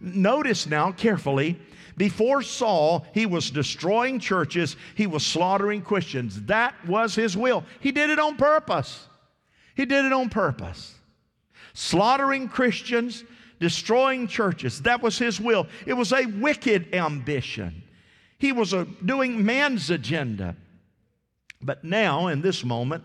Notice 0.00 0.68
now 0.68 0.92
carefully, 0.92 1.58
before 1.96 2.42
Saul, 2.42 3.04
he 3.12 3.26
was 3.26 3.50
destroying 3.50 4.20
churches, 4.20 4.76
he 4.94 5.08
was 5.08 5.26
slaughtering 5.26 5.82
Christians. 5.82 6.42
That 6.42 6.74
was 6.86 7.16
his 7.16 7.36
will. 7.36 7.64
He 7.80 7.90
did 7.90 8.10
it 8.10 8.20
on 8.20 8.36
purpose. 8.36 9.08
He 9.74 9.84
did 9.84 10.04
it 10.04 10.12
on 10.12 10.28
purpose. 10.28 10.94
Slaughtering 11.72 12.48
Christians, 12.48 13.24
destroying 13.64 14.28
churches. 14.28 14.82
That 14.82 15.02
was 15.02 15.16
his 15.16 15.40
will. 15.40 15.66
It 15.86 15.94
was 15.94 16.12
a 16.12 16.26
wicked 16.26 16.94
ambition. 16.94 17.82
He 18.36 18.52
was 18.52 18.74
a, 18.74 18.84
doing 18.84 19.42
man's 19.42 19.88
agenda. 19.88 20.54
But 21.62 21.82
now, 21.82 22.26
in 22.26 22.42
this 22.42 22.62
moment, 22.62 23.04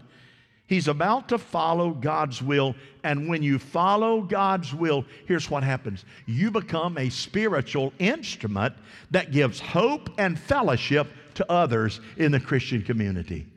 he's 0.68 0.90
about 0.90 1.30
to 1.30 1.38
follow 1.38 1.92
God's 1.92 2.42
will. 2.42 2.76
And 3.06 3.30
when 3.30 3.42
you 3.42 3.58
follow 3.58 4.20
God's 4.20 4.74
will, 4.74 5.06
here's 5.28 5.50
what 5.50 5.64
happens 5.64 6.04
you 6.26 6.52
become 6.52 6.98
a 6.98 7.10
spiritual 7.10 7.94
instrument 7.98 8.76
that 9.12 9.32
gives 9.32 9.62
hope 9.62 10.10
and 10.18 10.38
fellowship 10.38 11.08
to 11.36 11.50
others 11.50 12.02
in 12.18 12.34
the 12.34 12.40
Christian 12.42 12.82
community. 12.82 13.48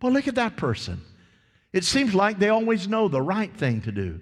Well, 0.00 0.12
look 0.12 0.26
at 0.26 0.36
that 0.36 0.56
person. 0.56 1.02
It 1.74 1.84
seems 1.84 2.14
like 2.14 2.38
they 2.38 2.48
always 2.48 2.88
know 2.88 3.08
the 3.08 3.20
right 3.20 3.54
thing 3.54 3.82
to 3.82 3.92
do. 3.92 4.20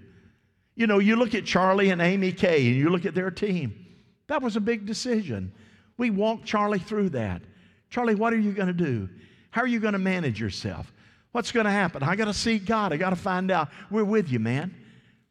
You 0.79 0.87
know, 0.87 1.01
you 1.01 1.17
look 1.17 1.35
at 1.35 1.45
Charlie 1.45 1.91
and 1.91 2.01
Amy 2.01 2.31
Kay 2.31 2.69
and 2.69 2.77
you 2.77 2.89
look 2.89 3.05
at 3.05 3.13
their 3.13 3.33
team. 3.33 3.85
That 4.29 4.43
was 4.43 4.55
a 4.55 4.61
big 4.61 4.87
decision. 4.87 5.53
We 5.97 6.11
walked 6.11 6.45
Charlie 6.45 6.79
through 6.79 7.09
that. 7.11 7.43
Charlie, 7.91 8.15
what 8.15 8.33
are 8.33 8.39
you 8.39 8.53
going 8.53 8.69
to 8.69 8.73
do? 8.73 9.09
How 9.51 9.63
are 9.63 9.67
you 9.67 9.81
going 9.81 9.95
to 9.95 9.99
manage 9.99 10.41
yourself? 10.41 10.93
What's 11.33 11.51
going 11.51 11.67
to 11.67 11.73
happen? 11.73 12.05
I 12.05 12.15
got 12.15 12.27
to 12.27 12.33
see 12.33 12.61
God. 12.61 12.93
I 12.93 12.97
got 12.97 13.11
to 13.11 13.17
find 13.17 13.51
out. 13.51 13.71
We're 13.91 14.05
with 14.05 14.31
you, 14.31 14.39
man. 14.39 14.73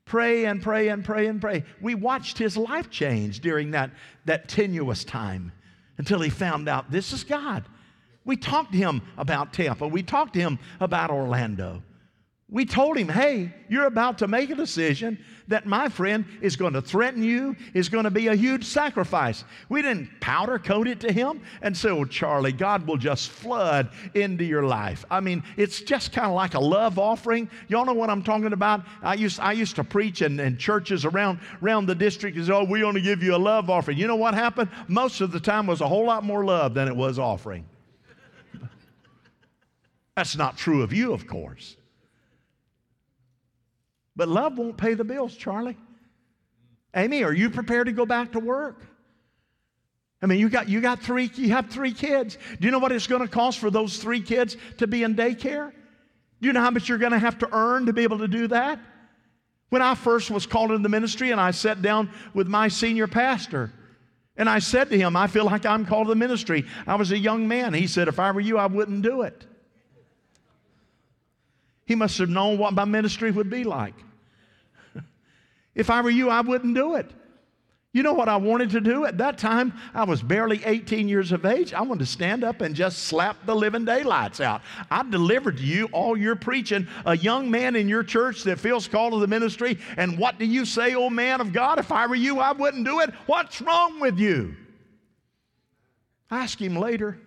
Pray 0.03 0.43
and 0.43 0.61
pray 0.61 0.89
and 0.89 1.05
pray 1.05 1.27
and 1.27 1.39
pray. 1.39 1.63
We 1.79 1.95
watched 1.95 2.37
his 2.37 2.57
life 2.57 2.89
change 2.89 3.39
during 3.39 3.71
that, 3.71 3.91
that 4.25 4.49
tenuous 4.49 5.05
time 5.05 5.53
until 5.97 6.19
he 6.19 6.29
found 6.29 6.67
out 6.67 6.91
this 6.91 7.13
is 7.13 7.23
God. 7.23 7.63
We 8.25 8.35
talked 8.35 8.73
to 8.73 8.77
him 8.77 9.01
about 9.17 9.53
Tampa. 9.53 9.87
We 9.87 10.03
talked 10.03 10.33
to 10.33 10.41
him 10.41 10.59
about 10.81 11.09
Orlando. 11.09 11.83
We 12.49 12.63
told 12.63 12.97
him, 12.97 13.09
hey, 13.09 13.53
you're 13.67 13.87
about 13.87 14.19
to 14.19 14.27
make 14.29 14.49
a 14.49 14.55
decision 14.55 15.19
that 15.49 15.65
my 15.65 15.89
friend 15.89 16.23
is 16.41 16.55
going 16.55 16.73
to 16.73 16.81
threaten 16.81 17.21
you, 17.21 17.57
is 17.73 17.89
going 17.89 18.05
to 18.05 18.11
be 18.11 18.27
a 18.27 18.35
huge 18.35 18.63
sacrifice. 18.63 19.43
We 19.67 19.81
didn't 19.81 20.09
powder 20.21 20.57
coat 20.57 20.87
it 20.87 21.01
to 21.01 21.11
him 21.11 21.41
and 21.61 21.75
say, 21.75 21.89
oh, 21.89 22.05
Charlie, 22.05 22.53
God 22.53 22.87
will 22.87 22.95
just 22.95 23.31
flood 23.31 23.89
into 24.13 24.45
your 24.45 24.63
life. 24.63 25.03
I 25.11 25.19
mean, 25.19 25.43
it's 25.57 25.81
just 25.81 26.13
kind 26.13 26.27
of 26.27 26.35
like 26.35 26.53
a 26.53 26.59
love 26.59 26.97
offering. 26.97 27.49
Y'all 27.67 27.85
know 27.85 27.93
what 27.93 28.09
I'm 28.09 28.23
talking 28.23 28.53
about? 28.53 28.85
I 29.01 29.15
used, 29.15 29.41
I 29.41 29.51
used 29.51 29.75
to 29.75 29.83
preach 29.83 30.21
in, 30.21 30.39
in 30.39 30.57
churches 30.57 31.03
around, 31.03 31.41
around 31.61 31.87
the 31.87 31.95
district 31.95 32.37
and 32.37 32.45
say, 32.45 32.53
oh, 32.53 32.63
we 32.63 32.81
only 32.81 33.01
give 33.01 33.21
you 33.21 33.35
a 33.35 33.37
love 33.37 33.69
offering. 33.69 33.97
You 33.97 34.07
know 34.07 34.15
what 34.15 34.33
happened? 34.33 34.69
Most 34.87 35.19
of 35.19 35.33
the 35.33 35.39
time 35.41 35.67
was 35.67 35.81
a 35.81 35.87
whole 35.87 36.05
lot 36.05 36.23
more 36.23 36.45
love 36.45 36.73
than 36.73 36.87
it 36.87 36.95
was 36.95 37.19
offering. 37.19 37.65
That's 40.15 40.37
not 40.37 40.57
true 40.57 40.81
of 40.81 40.93
you, 40.93 41.11
of 41.11 41.27
course. 41.27 41.75
But 44.17 44.27
love 44.27 44.57
won't 44.57 44.75
pay 44.75 44.95
the 44.95 45.03
bills, 45.03 45.37
Charlie. 45.37 45.77
Amy, 46.95 47.23
are 47.23 47.31
you 47.31 47.51
prepared 47.51 47.85
to 47.85 47.93
go 47.93 48.05
back 48.05 48.31
to 48.31 48.39
work? 48.39 48.81
I 50.21 50.25
mean, 50.25 50.39
you 50.39 50.49
got, 50.49 50.67
you 50.67 50.81
got 50.81 50.99
three, 50.99 51.29
you 51.35 51.49
have 51.49 51.69
three 51.69 51.93
kids. 51.93 52.39
Do 52.59 52.65
you 52.65 52.71
know 52.71 52.79
what 52.79 52.91
it's 52.91 53.05
going 53.05 53.21
to 53.21 53.27
cost 53.27 53.59
for 53.59 53.69
those 53.69 53.99
three 53.99 54.19
kids 54.19 54.57
to 54.79 54.87
be 54.87 55.03
in 55.03 55.15
daycare? 55.15 55.71
Do 56.41 56.47
you 56.47 56.53
know 56.53 56.61
how 56.61 56.71
much 56.71 56.89
you're 56.89 56.97
going 56.97 57.11
to 57.11 57.19
have 57.19 57.37
to 57.39 57.49
earn 57.51 57.85
to 57.85 57.93
be 57.93 58.01
able 58.01 58.17
to 58.17 58.27
do 58.27 58.47
that? 58.47 58.79
When 59.69 59.83
I 59.83 59.93
first 59.93 60.31
was 60.31 60.47
called 60.47 60.71
into 60.71 60.81
the 60.81 60.89
ministry 60.89 61.29
and 61.29 61.39
I 61.39 61.51
sat 61.51 61.83
down 61.83 62.09
with 62.33 62.47
my 62.47 62.69
senior 62.69 63.07
pastor, 63.07 63.71
and 64.35 64.49
I 64.49 64.59
said 64.59 64.89
to 64.91 64.97
him, 64.97 65.15
I 65.15 65.27
feel 65.27 65.45
like 65.45 65.65
I'm 65.65 65.85
called 65.85 66.07
to 66.07 66.09
the 66.09 66.15
ministry. 66.15 66.65
I 66.85 66.95
was 66.95 67.11
a 67.11 67.17
young 67.17 67.47
man. 67.47 67.73
He 67.73 67.87
said, 67.87 68.07
If 68.07 68.19
I 68.19 68.31
were 68.31 68.39
you, 68.39 68.57
I 68.57 68.67
wouldn't 68.67 69.01
do 69.01 69.23
it. 69.23 69.45
He 71.85 71.95
must 71.95 72.17
have 72.19 72.29
known 72.29 72.57
what 72.57 72.73
my 72.73 72.85
ministry 72.85 73.31
would 73.31 73.49
be 73.49 73.63
like. 73.63 73.95
If 75.77 75.91
I 75.91 76.01
were 76.01 76.09
you, 76.09 76.29
I 76.29 76.41
wouldn't 76.41 76.75
do 76.75 76.95
it. 76.95 77.09
You 77.93 78.03
know 78.03 78.13
what 78.13 78.27
I 78.27 78.35
wanted 78.35 78.71
to 78.71 78.81
do 78.81 79.05
at 79.05 79.19
that 79.19 79.37
time? 79.37 79.73
I 79.93 80.03
was 80.03 80.21
barely 80.21 80.63
18 80.65 81.07
years 81.07 81.31
of 81.31 81.45
age. 81.45 81.73
I 81.73 81.81
wanted 81.81 81.99
to 81.99 82.11
stand 82.11 82.43
up 82.43 82.61
and 82.61 82.75
just 82.75 83.03
slap 83.05 83.45
the 83.45 83.55
living 83.55 83.85
daylights 83.85 84.41
out. 84.41 84.61
I 84.91 85.03
delivered 85.03 85.57
to 85.57 85.63
you 85.63 85.85
all 85.93 86.17
your 86.17 86.35
preaching, 86.35 86.87
a 87.05 87.15
young 87.15 87.49
man 87.49 87.75
in 87.75 87.87
your 87.87 88.03
church 88.03 88.43
that 88.43 88.59
feels 88.59 88.87
called 88.87 89.13
to 89.13 89.19
the 89.19 89.27
ministry. 89.27 89.79
And 89.97 90.17
what 90.17 90.37
do 90.37 90.45
you 90.45 90.65
say, 90.65 90.95
oh 90.95 91.09
man 91.09 91.41
of 91.41 91.53
God? 91.53 91.79
If 91.79 91.91
I 91.91 92.07
were 92.07 92.15
you, 92.15 92.39
I 92.39 92.51
wouldn't 92.51 92.85
do 92.85 92.99
it. 92.99 93.11
What's 93.25 93.61
wrong 93.61 93.99
with 93.99 94.19
you? 94.19 94.55
Ask 96.29 96.59
him 96.59 96.75
later. 96.75 97.17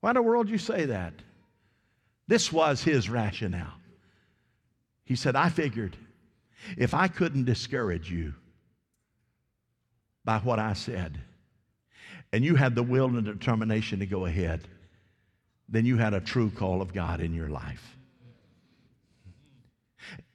Why 0.00 0.10
in 0.10 0.14
the 0.14 0.22
world 0.22 0.48
you 0.48 0.58
say 0.58 0.86
that? 0.86 1.14
This 2.28 2.52
was 2.52 2.82
his 2.82 3.10
rationale. 3.10 3.74
He 5.04 5.16
said, 5.16 5.36
I 5.36 5.48
figured 5.48 5.96
if 6.76 6.94
I 6.94 7.08
couldn't 7.08 7.44
discourage 7.44 8.10
you 8.10 8.34
by 10.24 10.38
what 10.38 10.58
I 10.58 10.72
said, 10.72 11.18
and 12.32 12.44
you 12.44 12.56
had 12.56 12.74
the 12.74 12.82
will 12.82 13.06
and 13.06 13.24
determination 13.24 14.00
to 14.00 14.06
go 14.06 14.26
ahead, 14.26 14.66
then 15.68 15.86
you 15.86 15.96
had 15.96 16.14
a 16.14 16.20
true 16.20 16.50
call 16.50 16.82
of 16.82 16.92
God 16.92 17.20
in 17.20 17.34
your 17.34 17.48
life. 17.48 17.96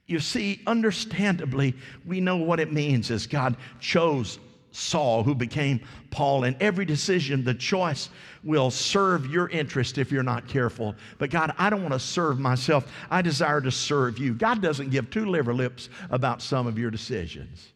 You 0.06 0.20
see, 0.20 0.60
understandably, 0.66 1.74
we 2.04 2.20
know 2.20 2.36
what 2.36 2.60
it 2.60 2.72
means 2.72 3.10
as 3.10 3.26
God 3.26 3.56
chose 3.80 4.38
Saul, 4.72 5.22
who 5.22 5.34
became 5.34 5.80
Paul. 6.10 6.44
And 6.44 6.56
every 6.60 6.84
decision, 6.84 7.44
the 7.44 7.54
choice 7.54 8.08
will 8.42 8.70
serve 8.70 9.26
your 9.26 9.48
interest 9.50 9.98
if 9.98 10.10
you're 10.10 10.22
not 10.22 10.48
careful. 10.48 10.96
But 11.18 11.30
God, 11.30 11.54
I 11.58 11.70
don't 11.70 11.82
want 11.82 11.94
to 11.94 12.00
serve 12.00 12.40
myself. 12.40 12.90
I 13.10 13.22
desire 13.22 13.60
to 13.60 13.70
serve 13.70 14.18
you. 14.18 14.34
God 14.34 14.60
doesn't 14.60 14.90
give 14.90 15.10
two 15.10 15.26
liver 15.26 15.54
lips 15.54 15.88
about 16.10 16.42
some 16.42 16.66
of 16.66 16.78
your 16.78 16.90
decisions. 16.90 17.68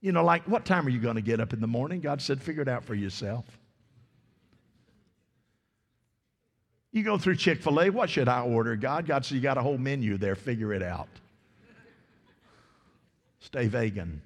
You 0.00 0.12
know, 0.12 0.24
like, 0.24 0.46
what 0.48 0.64
time 0.64 0.86
are 0.86 0.90
you 0.90 0.98
going 0.98 1.16
to 1.16 1.22
get 1.22 1.40
up 1.40 1.52
in 1.52 1.60
the 1.60 1.66
morning? 1.66 2.00
God 2.00 2.20
said, 2.20 2.42
figure 2.42 2.62
it 2.62 2.68
out 2.68 2.84
for 2.84 2.94
yourself. 2.94 3.44
You 6.92 7.02
go 7.02 7.18
through 7.18 7.36
Chick 7.36 7.60
fil 7.60 7.80
A, 7.80 7.90
what 7.90 8.08
should 8.08 8.28
I 8.28 8.42
order? 8.42 8.76
God, 8.76 9.06
God 9.06 9.24
said, 9.24 9.34
you 9.34 9.40
got 9.40 9.58
a 9.58 9.62
whole 9.62 9.78
menu 9.78 10.16
there, 10.16 10.36
figure 10.36 10.72
it 10.72 10.82
out. 10.82 11.08
Stay 13.40 13.66
vegan. 13.66 14.22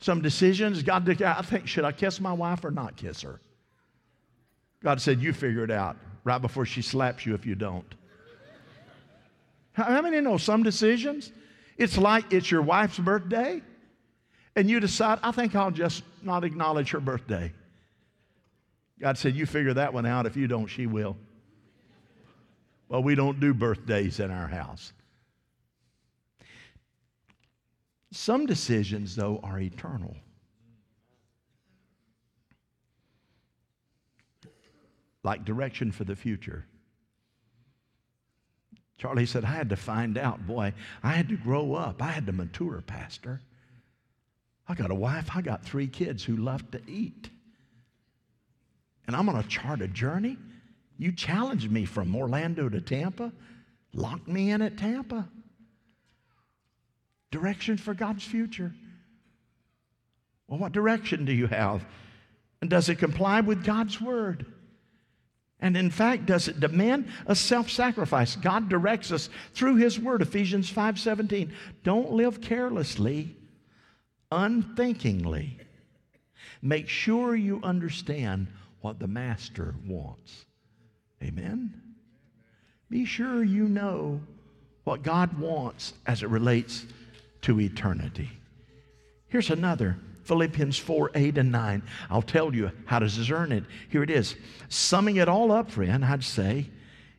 Some 0.00 0.20
decisions, 0.20 0.82
God, 0.82 1.22
I 1.22 1.42
think, 1.42 1.66
should 1.66 1.84
I 1.84 1.92
kiss 1.92 2.20
my 2.20 2.32
wife 2.32 2.64
or 2.64 2.70
not 2.70 2.96
kiss 2.96 3.22
her? 3.22 3.40
God 4.82 5.00
said, 5.00 5.20
You 5.20 5.32
figure 5.32 5.64
it 5.64 5.70
out 5.70 5.96
right 6.24 6.38
before 6.38 6.66
she 6.66 6.82
slaps 6.82 7.24
you 7.24 7.34
if 7.34 7.46
you 7.46 7.54
don't. 7.54 7.94
How 9.72 10.00
many 10.00 10.20
know 10.20 10.38
some 10.38 10.62
decisions? 10.62 11.32
It's 11.76 11.98
like 11.98 12.32
it's 12.32 12.50
your 12.50 12.62
wife's 12.62 12.98
birthday, 12.98 13.62
and 14.54 14.70
you 14.70 14.80
decide, 14.80 15.18
I 15.22 15.32
think 15.32 15.54
I'll 15.54 15.70
just 15.70 16.02
not 16.22 16.44
acknowledge 16.44 16.90
her 16.90 17.00
birthday. 17.00 17.52
God 18.98 19.18
said, 19.18 19.34
You 19.34 19.46
figure 19.46 19.74
that 19.74 19.92
one 19.92 20.06
out. 20.06 20.26
If 20.26 20.36
you 20.36 20.46
don't, 20.46 20.66
she 20.66 20.86
will. 20.86 21.16
Well, 22.88 23.02
we 23.02 23.14
don't 23.14 23.40
do 23.40 23.52
birthdays 23.52 24.20
in 24.20 24.30
our 24.30 24.46
house. 24.46 24.92
Some 28.16 28.46
decisions, 28.46 29.14
though, 29.14 29.40
are 29.42 29.60
eternal. 29.60 30.16
Like 35.22 35.44
direction 35.44 35.92
for 35.92 36.04
the 36.04 36.16
future. 36.16 36.64
Charlie 38.96 39.26
said, 39.26 39.44
I 39.44 39.48
had 39.48 39.68
to 39.68 39.76
find 39.76 40.16
out, 40.16 40.46
boy, 40.46 40.72
I 41.02 41.12
had 41.12 41.28
to 41.28 41.36
grow 41.36 41.74
up. 41.74 42.00
I 42.00 42.06
had 42.06 42.24
to 42.24 42.32
mature, 42.32 42.82
Pastor. 42.86 43.42
I 44.66 44.74
got 44.74 44.90
a 44.90 44.94
wife, 44.94 45.28
I 45.34 45.42
got 45.42 45.62
three 45.62 45.86
kids 45.86 46.24
who 46.24 46.36
love 46.36 46.70
to 46.70 46.80
eat. 46.88 47.28
And 49.06 49.14
I'm 49.14 49.28
on 49.28 49.36
a 49.36 49.42
chart 49.42 49.82
a 49.82 49.88
journey. 49.88 50.38
You 50.96 51.12
challenged 51.12 51.70
me 51.70 51.84
from 51.84 52.16
Orlando 52.16 52.70
to 52.70 52.80
Tampa, 52.80 53.30
locked 53.92 54.26
me 54.26 54.52
in 54.52 54.62
at 54.62 54.78
Tampa 54.78 55.28
direction 57.30 57.76
for 57.76 57.94
God's 57.94 58.24
future. 58.24 58.72
Well, 60.48 60.58
what 60.58 60.72
direction 60.72 61.24
do 61.24 61.32
you 61.32 61.46
have? 61.46 61.84
And 62.60 62.70
does 62.70 62.88
it 62.88 62.96
comply 62.96 63.40
with 63.40 63.64
God's 63.64 64.00
word? 64.00 64.46
And 65.58 65.76
in 65.76 65.90
fact, 65.90 66.26
does 66.26 66.48
it 66.48 66.60
demand 66.60 67.08
a 67.26 67.34
self-sacrifice? 67.34 68.36
God 68.36 68.68
directs 68.68 69.10
us 69.10 69.30
through 69.54 69.76
his 69.76 69.98
word, 69.98 70.22
Ephesians 70.22 70.70
5:17. 70.70 71.52
Don't 71.82 72.12
live 72.12 72.40
carelessly, 72.40 73.36
unthinkingly. 74.30 75.58
Make 76.60 76.88
sure 76.88 77.34
you 77.34 77.60
understand 77.62 78.48
what 78.80 78.98
the 78.98 79.08
master 79.08 79.74
wants. 79.86 80.44
Amen. 81.22 81.80
Be 82.90 83.04
sure 83.04 83.42
you 83.42 83.68
know 83.68 84.20
what 84.84 85.02
God 85.02 85.38
wants 85.38 85.94
as 86.06 86.22
it 86.22 86.28
relates 86.28 86.86
to 87.46 87.60
eternity. 87.60 88.28
Here's 89.28 89.50
another 89.50 89.96
Philippians 90.24 90.78
4 90.78 91.12
8 91.14 91.38
and 91.38 91.52
9. 91.52 91.82
I'll 92.10 92.20
tell 92.20 92.52
you 92.52 92.72
how 92.86 92.98
to 92.98 93.06
discern 93.06 93.52
it. 93.52 93.62
Here 93.88 94.02
it 94.02 94.10
is. 94.10 94.34
Summing 94.68 95.16
it 95.16 95.28
all 95.28 95.52
up, 95.52 95.70
friend, 95.70 96.04
I'd 96.04 96.24
say 96.24 96.66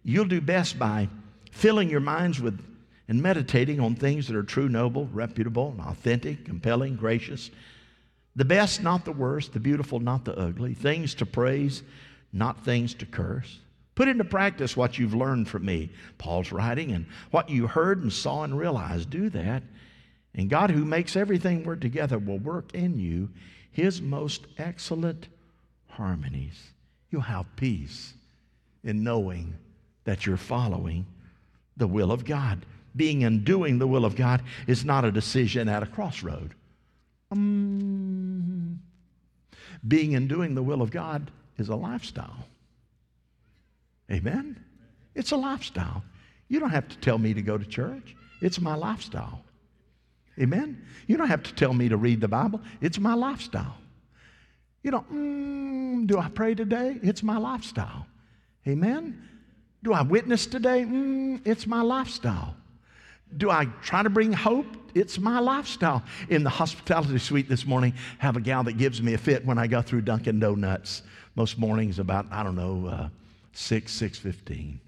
you'll 0.03 0.25
do 0.25 0.41
best 0.41 0.77
by 0.77 1.07
filling 1.51 1.89
your 1.89 2.01
minds 2.01 2.41
with 2.41 2.61
and 3.07 3.23
meditating 3.23 3.79
on 3.79 3.95
things 3.95 4.27
that 4.27 4.35
are 4.35 4.43
true, 4.43 4.67
noble, 4.67 5.05
reputable, 5.13 5.73
authentic, 5.79 6.43
compelling, 6.43 6.97
gracious. 6.97 7.49
The 8.35 8.43
best, 8.43 8.83
not 8.83 9.05
the 9.05 9.13
worst, 9.13 9.53
the 9.53 9.61
beautiful, 9.61 10.01
not 10.01 10.25
the 10.25 10.37
ugly, 10.37 10.73
things 10.73 11.15
to 11.15 11.25
praise, 11.25 11.83
not 12.33 12.65
things 12.65 12.93
to 12.95 13.05
curse. 13.05 13.59
Put 13.95 14.09
into 14.09 14.25
practice 14.25 14.75
what 14.75 14.99
you've 14.99 15.15
learned 15.15 15.47
from 15.47 15.63
me, 15.63 15.89
Paul's 16.17 16.51
writing, 16.51 16.91
and 16.91 17.05
what 17.31 17.49
you 17.49 17.65
heard 17.65 18.03
and 18.03 18.11
saw 18.11 18.43
and 18.43 18.57
realized. 18.57 19.09
Do 19.09 19.29
that. 19.29 19.63
And 20.37 20.49
God, 20.49 20.69
who 20.69 20.85
makes 20.85 21.15
everything 21.15 21.63
work 21.63 21.81
together, 21.81 22.19
will 22.19 22.37
work 22.37 22.73
in 22.75 22.99
you 22.99 23.29
his 23.71 24.01
most 24.01 24.45
excellent 24.57 25.27
harmonies. 25.87 26.61
You'll 27.09 27.21
have 27.21 27.47
peace 27.55 28.13
in 28.83 29.03
knowing 29.03 29.55
that 30.03 30.25
you're 30.25 30.37
following 30.37 31.05
the 31.75 31.87
will 31.87 32.11
of 32.11 32.23
God. 32.23 32.65
Being 32.95 33.23
and 33.23 33.43
doing 33.43 33.79
the 33.79 33.87
will 33.87 34.05
of 34.05 34.15
God 34.15 34.43
is 34.67 34.85
not 34.85 35.05
a 35.05 35.11
decision 35.11 35.67
at 35.67 35.83
a 35.83 35.87
crossroad. 35.87 36.53
Um, 37.31 38.79
being 39.87 40.15
and 40.15 40.29
doing 40.29 40.55
the 40.55 40.63
will 40.63 40.81
of 40.81 40.91
God 40.91 41.31
is 41.57 41.69
a 41.69 41.75
lifestyle. 41.75 42.47
Amen? 44.11 44.63
It's 45.15 45.31
a 45.31 45.37
lifestyle. 45.37 46.03
You 46.47 46.59
don't 46.59 46.69
have 46.69 46.87
to 46.87 46.97
tell 46.97 47.17
me 47.17 47.33
to 47.33 47.41
go 47.41 47.57
to 47.57 47.65
church, 47.65 48.15
it's 48.39 48.61
my 48.61 48.75
lifestyle. 48.75 49.41
Amen? 50.39 50.85
You 51.07 51.17
don't 51.17 51.27
have 51.27 51.43
to 51.43 51.53
tell 51.53 51.73
me 51.73 51.89
to 51.89 51.97
read 51.97 52.21
the 52.21 52.27
Bible, 52.27 52.61
it's 52.81 52.99
my 52.99 53.13
lifestyle. 53.13 53.77
You 54.83 54.91
know, 54.91 55.05
mm, 55.11 56.07
do 56.07 56.17
I 56.19 56.29
pray 56.29 56.55
today? 56.55 56.97
It's 57.01 57.23
my 57.23 57.37
lifestyle. 57.37 58.05
Amen? 58.67 59.21
Do 59.83 59.93
I 59.93 60.01
witness 60.01 60.45
today? 60.45 60.83
Mm, 60.83 61.41
it's 61.45 61.67
my 61.67 61.81
lifestyle. 61.81 62.55
Do 63.35 63.49
I 63.49 63.65
try 63.81 64.03
to 64.03 64.09
bring 64.09 64.31
hope? 64.31 64.65
It's 64.95 65.19
my 65.19 65.39
lifestyle. 65.39 66.03
In 66.29 66.43
the 66.43 66.49
hospitality 66.49 67.17
suite 67.19 67.49
this 67.49 67.65
morning, 67.65 67.93
have 68.19 68.37
a 68.37 68.41
gal 68.41 68.63
that 68.63 68.77
gives 68.77 69.01
me 69.01 69.13
a 69.13 69.17
fit 69.17 69.45
when 69.45 69.57
I 69.57 69.67
go 69.67 69.81
through 69.81 70.01
Dunkin' 70.01 70.39
Donuts. 70.39 71.03
Most 71.35 71.57
mornings 71.57 71.99
about, 71.99 72.25
I 72.31 72.43
don't 72.43 72.55
know, 72.55 72.87
uh, 72.87 73.09
6, 73.53 73.91
6.15. 73.91 74.79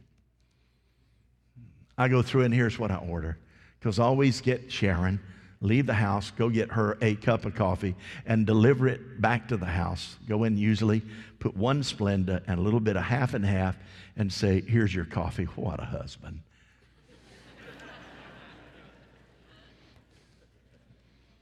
I 1.98 2.08
go 2.08 2.22
through 2.22 2.44
and 2.44 2.54
here's 2.54 2.80
what 2.80 2.92
I 2.92 2.96
order. 2.96 3.38
Because 3.80 4.00
I 4.00 4.04
always 4.04 4.42
get 4.42 4.72
Sharon, 4.72 5.20
leave 5.62 5.86
the 5.86 5.94
house, 5.94 6.32
go 6.32 6.50
get 6.50 6.72
her 6.72 6.98
a 7.02 7.16
cup 7.16 7.46
of 7.46 7.54
coffee, 7.54 7.96
and 8.26 8.46
deliver 8.46 8.88
it 8.88 9.22
back 9.22 9.48
to 9.50 9.58
the 9.58 9.66
house. 9.66 10.16
Go 10.28 10.46
in 10.46 10.58
usually, 10.58 11.02
put 11.40 11.56
one 11.56 11.82
Splenda 11.82 12.42
and 12.48 12.60
a 12.60 12.62
little 12.62 12.80
bit 12.80 12.96
of 12.96 13.04
half 13.04 13.34
and 13.34 13.46
half, 13.46 13.78
and 14.16 14.32
say, 14.32 14.62
Here's 14.62 14.94
your 14.94 15.06
coffee. 15.06 15.44
What 15.56 15.82
a 15.82 15.86
husband. 15.86 16.42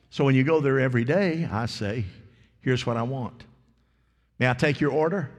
so 0.09 0.25
when 0.25 0.33
you 0.33 0.43
go 0.43 0.59
there 0.61 0.79
every 0.79 1.03
day, 1.03 1.47
I 1.51 1.67
say, 1.67 2.05
Here's 2.61 2.85
what 2.85 2.97
I 2.97 3.03
want. 3.03 3.43
May 4.39 4.49
I 4.49 4.53
take 4.53 4.81
your 4.81 4.91
order? 4.91 5.29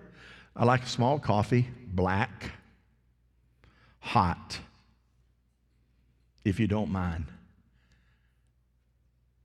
I 0.55 0.65
like 0.65 0.83
a 0.83 0.89
small 0.89 1.19
coffee, 1.19 1.69
black, 1.87 2.53
hot, 4.01 4.59
if 6.45 6.59
you 6.59 6.67
don't 6.67 6.91
mind. 6.91 7.27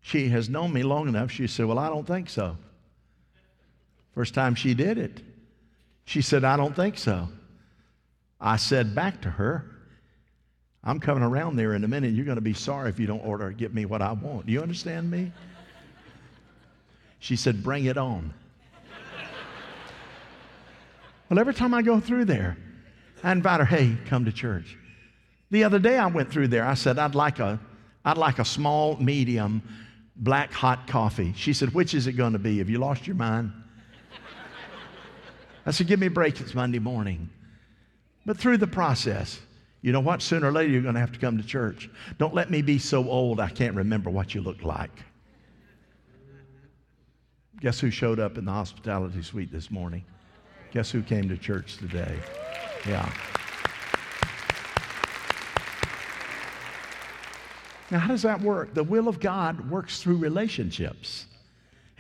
She 0.03 0.27
has 0.29 0.49
known 0.49 0.73
me 0.73 0.83
long 0.83 1.07
enough, 1.07 1.31
she 1.31 1.47
said, 1.47 1.65
Well, 1.65 1.79
I 1.79 1.87
don't 1.87 2.05
think 2.05 2.29
so. 2.29 2.57
First 4.13 4.35
time 4.35 4.53
she 4.53 4.75
did 4.75 4.97
it, 4.99 5.21
she 6.05 6.21
said, 6.21 6.43
I 6.43 6.55
don't 6.57 6.75
think 6.75 6.97
so. 6.97 7.29
I 8.39 8.57
said 8.57 8.93
back 8.93 9.21
to 9.21 9.29
her, 9.29 9.65
I'm 10.83 10.99
coming 10.99 11.23
around 11.23 11.55
there 11.55 11.73
in 11.73 11.85
a 11.85 11.87
minute. 11.87 12.13
You're 12.13 12.25
going 12.25 12.35
to 12.35 12.41
be 12.41 12.53
sorry 12.53 12.89
if 12.89 12.99
you 12.99 13.07
don't 13.07 13.25
order 13.25 13.49
get 13.51 13.73
me 13.73 13.85
what 13.85 14.01
I 14.01 14.11
want. 14.11 14.45
Do 14.45 14.51
you 14.51 14.61
understand 14.61 15.09
me? 15.09 15.31
She 17.19 17.37
said, 17.37 17.63
Bring 17.63 17.85
it 17.85 17.97
on. 17.97 18.33
well, 21.29 21.39
every 21.39 21.53
time 21.53 21.73
I 21.73 21.81
go 21.81 22.01
through 22.01 22.25
there, 22.25 22.57
I 23.23 23.31
invite 23.31 23.61
her, 23.61 23.65
Hey, 23.65 23.95
come 24.07 24.25
to 24.25 24.33
church. 24.33 24.77
The 25.49 25.63
other 25.63 25.79
day 25.79 25.97
I 25.97 26.07
went 26.07 26.29
through 26.29 26.49
there. 26.49 26.65
I 26.65 26.73
said, 26.73 26.99
I'd 26.99 27.15
like 27.15 27.39
a, 27.39 27.57
I'd 28.03 28.17
like 28.17 28.39
a 28.39 28.45
small, 28.45 28.97
medium, 28.97 29.61
black 30.15 30.51
hot 30.51 30.87
coffee. 30.87 31.33
She 31.35 31.53
said, 31.53 31.73
Which 31.73 31.93
is 31.93 32.07
it 32.07 32.13
going 32.13 32.33
to 32.33 32.39
be? 32.39 32.59
Have 32.59 32.69
you 32.69 32.79
lost 32.79 33.07
your 33.07 33.15
mind? 33.15 33.51
I 35.65 35.71
said, 35.71 35.87
Give 35.87 35.99
me 35.99 36.07
a 36.07 36.11
break. 36.11 36.39
It's 36.39 36.53
Monday 36.53 36.79
morning. 36.79 37.29
But 38.25 38.37
through 38.37 38.57
the 38.57 38.67
process, 38.67 39.39
you 39.81 39.91
know 39.91 39.99
what? 39.99 40.21
Sooner 40.21 40.47
or 40.47 40.51
later, 40.51 40.71
you're 40.71 40.81
going 40.81 40.93
to 40.93 40.99
have 40.99 41.11
to 41.11 41.19
come 41.19 41.37
to 41.37 41.43
church. 41.43 41.89
Don't 42.17 42.33
let 42.33 42.49
me 42.49 42.61
be 42.61 42.79
so 42.79 43.09
old 43.09 43.39
I 43.39 43.49
can't 43.49 43.75
remember 43.75 44.09
what 44.09 44.33
you 44.33 44.41
look 44.41 44.63
like. 44.63 44.91
Guess 47.59 47.79
who 47.79 47.89
showed 47.89 48.19
up 48.19 48.37
in 48.37 48.45
the 48.45 48.51
hospitality 48.51 49.21
suite 49.21 49.51
this 49.51 49.71
morning? 49.71 50.03
Guess 50.71 50.91
who 50.91 51.01
came 51.01 51.29
to 51.29 51.37
church 51.37 51.77
today? 51.77 52.17
Yeah. 52.87 53.11
Now, 57.93 57.99
how 57.99 58.07
does 58.07 58.23
that 58.23 58.41
work? 58.41 58.73
The 58.73 58.83
will 58.83 59.07
of 59.07 59.19
God 59.19 59.69
works 59.69 60.01
through 60.01 60.17
relationships. 60.17 61.27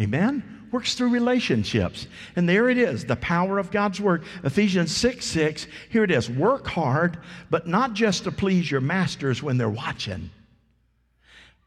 Amen? 0.01 0.67
Works 0.71 0.95
through 0.95 1.09
relationships. 1.09 2.07
And 2.35 2.49
there 2.49 2.67
it 2.67 2.79
is, 2.79 3.05
the 3.05 3.15
power 3.15 3.59
of 3.59 3.69
God's 3.69 4.01
word. 4.01 4.23
Ephesians 4.43 4.91
6 4.97 5.23
6, 5.23 5.67
here 5.89 6.03
it 6.03 6.09
is. 6.09 6.31
Work 6.31 6.65
hard, 6.65 7.19
but 7.51 7.67
not 7.67 7.93
just 7.93 8.23
to 8.23 8.31
please 8.31 8.71
your 8.71 8.81
masters 8.81 9.43
when 9.43 9.59
they're 9.59 9.69
watching. 9.69 10.31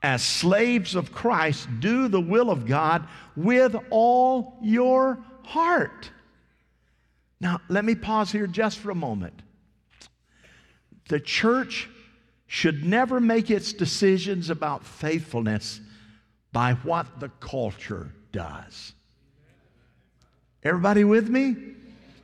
As 0.03 0.25
slaves 0.25 0.97
of 0.97 1.13
Christ, 1.13 1.69
do 1.79 2.09
the 2.09 2.21
will 2.21 2.51
of 2.51 2.67
God 2.67 3.07
with 3.37 3.77
all 3.91 4.59
your 4.61 5.23
heart. 5.45 6.11
Now, 7.41 7.61
let 7.69 7.85
me 7.85 7.95
pause 7.95 8.33
here 8.33 8.49
just 8.49 8.79
for 8.79 8.91
a 8.91 8.97
moment. 8.97 9.41
The 11.09 11.21
church 11.21 11.89
should 12.47 12.85
never 12.85 13.21
make 13.21 13.51
its 13.51 13.73
decisions 13.73 14.51
about 14.51 14.85
faithfulness 14.85 15.81
by 16.53 16.75
what 16.75 17.21
the 17.21 17.29
culture 17.41 18.13
does. 18.33 18.93
Everybody 20.63 21.05
with 21.05 21.29
me? 21.29 21.57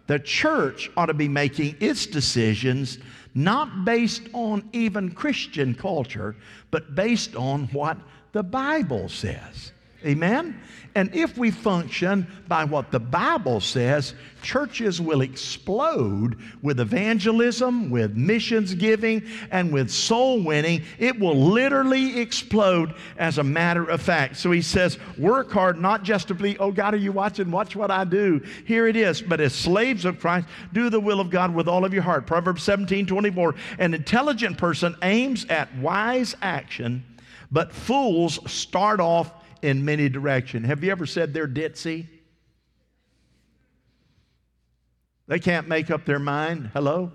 The 0.06 0.18
church 0.18 0.90
ought 0.96 1.06
to 1.06 1.14
be 1.14 1.28
making 1.28 1.76
its 1.80 2.06
decisions 2.06 2.98
not 3.34 3.84
based 3.84 4.22
on 4.32 4.68
even 4.72 5.10
Christian 5.12 5.74
culture, 5.74 6.36
but 6.70 6.94
based 6.94 7.34
on 7.34 7.64
what 7.68 7.96
the 8.32 8.42
Bible 8.42 9.08
says. 9.08 9.71
Amen? 10.04 10.60
And 10.94 11.14
if 11.14 11.38
we 11.38 11.50
function 11.50 12.26
by 12.48 12.64
what 12.64 12.90
the 12.90 13.00
Bible 13.00 13.60
says, 13.60 14.14
churches 14.42 15.00
will 15.00 15.22
explode 15.22 16.36
with 16.60 16.80
evangelism, 16.80 17.88
with 17.88 18.14
missions 18.14 18.74
giving, 18.74 19.22
and 19.50 19.72
with 19.72 19.90
soul 19.90 20.42
winning. 20.42 20.82
It 20.98 21.18
will 21.18 21.36
literally 21.36 22.20
explode 22.20 22.94
as 23.16 23.38
a 23.38 23.44
matter 23.44 23.84
of 23.84 24.02
fact. 24.02 24.36
So 24.36 24.50
he 24.50 24.60
says, 24.60 24.98
work 25.16 25.50
hard, 25.50 25.80
not 25.80 26.02
just 26.02 26.28
to 26.28 26.34
be, 26.34 26.58
oh 26.58 26.72
God, 26.72 26.92
are 26.92 26.98
you 26.98 27.12
watching? 27.12 27.50
Watch 27.50 27.74
what 27.74 27.90
I 27.90 28.04
do. 28.04 28.42
Here 28.66 28.86
it 28.86 28.96
is. 28.96 29.22
But 29.22 29.40
as 29.40 29.54
slaves 29.54 30.04
of 30.04 30.20
Christ, 30.20 30.46
do 30.74 30.90
the 30.90 31.00
will 31.00 31.20
of 31.20 31.30
God 31.30 31.54
with 31.54 31.68
all 31.68 31.86
of 31.86 31.94
your 31.94 32.02
heart. 32.02 32.26
Proverbs 32.26 32.62
17 32.64 33.06
24. 33.06 33.54
An 33.78 33.94
intelligent 33.94 34.58
person 34.58 34.94
aims 35.02 35.46
at 35.46 35.74
wise 35.76 36.36
action, 36.42 37.02
but 37.50 37.72
fools 37.72 38.38
start 38.50 39.00
off 39.00 39.41
in 39.62 39.84
many 39.84 40.08
directions. 40.08 40.66
Have 40.66 40.82
you 40.84 40.90
ever 40.90 41.06
said 41.06 41.32
they're 41.32 41.48
ditzy? 41.48 42.06
They 45.28 45.38
can't 45.38 45.68
make 45.68 45.90
up 45.90 46.04
their 46.04 46.18
mind. 46.18 46.70
Hello? 46.74 47.12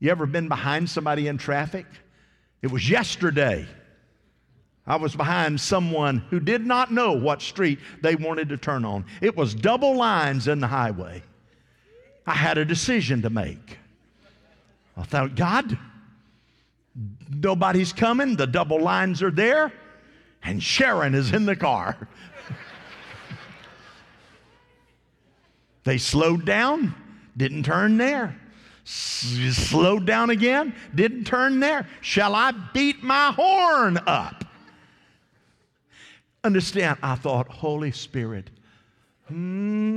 You 0.00 0.10
ever 0.10 0.26
been 0.26 0.48
behind 0.48 0.88
somebody 0.88 1.28
in 1.28 1.36
traffic? 1.36 1.86
It 2.62 2.70
was 2.70 2.88
yesterday. 2.88 3.66
I 4.86 4.96
was 4.96 5.14
behind 5.14 5.60
someone 5.60 6.18
who 6.30 6.40
did 6.40 6.66
not 6.66 6.90
know 6.90 7.12
what 7.12 7.42
street 7.42 7.78
they 8.02 8.16
wanted 8.16 8.48
to 8.48 8.56
turn 8.56 8.84
on. 8.84 9.04
It 9.20 9.36
was 9.36 9.54
double 9.54 9.94
lines 9.94 10.48
in 10.48 10.58
the 10.60 10.66
highway. 10.66 11.22
I 12.26 12.32
had 12.32 12.58
a 12.58 12.64
decision 12.64 13.22
to 13.22 13.30
make. 13.30 13.78
I 14.96 15.02
thought, 15.02 15.36
God, 15.36 15.78
nobody's 17.28 17.92
coming. 17.92 18.36
The 18.36 18.46
double 18.46 18.80
lines 18.80 19.22
are 19.22 19.30
there 19.30 19.72
and 20.42 20.62
Sharon 20.62 21.14
is 21.14 21.32
in 21.32 21.46
the 21.46 21.56
car. 21.56 22.08
they 25.84 25.98
slowed 25.98 26.44
down, 26.44 26.94
didn't 27.36 27.64
turn 27.64 27.96
there. 27.96 28.36
S- 28.84 29.56
slowed 29.56 30.06
down 30.06 30.30
again, 30.30 30.74
didn't 30.94 31.24
turn 31.24 31.60
there. 31.60 31.86
Shall 32.00 32.34
I 32.34 32.52
beat 32.72 33.02
my 33.02 33.32
horn 33.32 33.98
up? 34.06 34.44
Understand, 36.42 36.98
I 37.02 37.16
thought, 37.16 37.48
Holy 37.48 37.92
Spirit, 37.92 38.48
mm, 39.30 39.92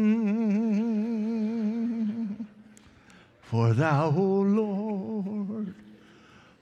for 3.41 3.73
thou, 3.73 4.07
O 4.07 4.41
Lord, 4.41 5.73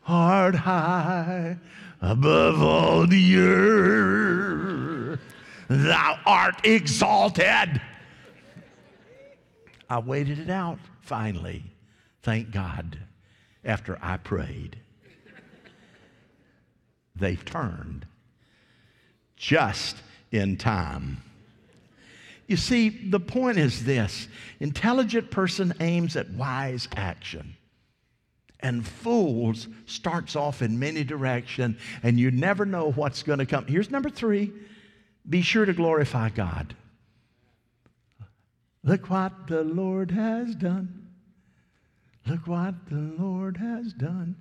art 0.08 0.54
high 0.54 1.58
above 2.02 2.62
all 2.62 3.06
the 3.06 3.38
earth. 3.38 5.20
Thou 5.68 6.20
art 6.26 6.66
exalted. 6.66 7.80
I 9.90 10.00
waited 10.00 10.40
it 10.40 10.50
out 10.50 10.80
finally. 11.02 11.64
Thank 12.24 12.52
God. 12.52 12.98
After 13.64 14.00
I 14.02 14.18
prayed, 14.18 14.80
they've 17.16 17.46
turned 17.46 18.08
just 19.36 19.98
in 20.32 20.58
time. 20.58 21.22
You 22.48 22.58
see, 22.58 22.90
the 22.90 23.20
point 23.20 23.60
is 23.60 23.86
this 23.86 24.28
intelligent 24.60 25.30
person 25.30 25.74
aims 25.80 26.16
at 26.16 26.32
wise 26.32 26.88
action 26.96 27.56
and 28.62 28.86
fools 28.86 29.68
starts 29.86 30.36
off 30.36 30.62
in 30.62 30.78
many 30.78 31.04
directions 31.04 31.78
and 32.04 32.20
you 32.20 32.32
never 32.32 32.66
know 32.66 32.92
what's 32.92 33.24
going 33.24 33.40
to 33.40 33.46
come 33.46 33.66
here's 33.66 33.90
number 33.90 34.10
three 34.10 34.52
be 35.30 35.42
sure 35.42 35.66
to 35.66 35.74
glorify 35.74 36.30
god 36.30 36.76
look 38.84 39.10
what 39.10 39.48
the 39.48 39.64
lord 39.64 40.12
has 40.12 40.56
done 40.56 41.02
Look 42.28 42.48
what 42.48 42.76
the 42.88 43.14
Lord 43.18 43.58
has 43.58 43.94
done. 43.94 44.36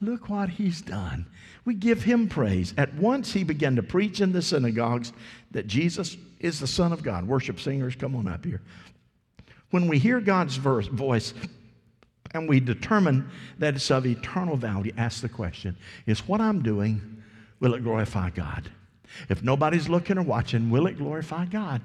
Look 0.00 0.28
what 0.28 0.48
he's 0.48 0.80
done. 0.80 1.26
We 1.64 1.74
give 1.74 2.02
him 2.02 2.28
praise. 2.28 2.74
At 2.76 2.94
once 2.94 3.32
he 3.32 3.44
began 3.44 3.76
to 3.76 3.82
preach 3.82 4.20
in 4.20 4.32
the 4.32 4.42
synagogues 4.42 5.12
that 5.52 5.66
Jesus 5.66 6.16
is 6.40 6.58
the 6.58 6.66
Son 6.66 6.92
of 6.92 7.02
God. 7.02 7.26
Worship 7.28 7.60
singers, 7.60 7.94
come 7.94 8.16
on 8.16 8.26
up 8.26 8.44
here. 8.44 8.62
When 9.70 9.86
we 9.86 9.98
hear 9.98 10.20
God's 10.20 10.56
verse, 10.56 10.86
voice 10.86 11.34
and 12.34 12.48
we 12.48 12.60
determine 12.60 13.28
that 13.58 13.74
it's 13.74 13.90
of 13.90 14.06
eternal 14.06 14.56
value, 14.56 14.92
ask 14.96 15.20
the 15.20 15.28
question 15.28 15.76
Is 16.06 16.26
what 16.26 16.40
I'm 16.40 16.62
doing, 16.62 17.22
will 17.60 17.74
it 17.74 17.82
glorify 17.82 18.30
God? 18.30 18.70
If 19.28 19.42
nobody's 19.42 19.88
looking 19.88 20.18
or 20.18 20.22
watching, 20.22 20.70
will 20.70 20.86
it 20.86 20.96
glorify 20.96 21.44
God? 21.46 21.82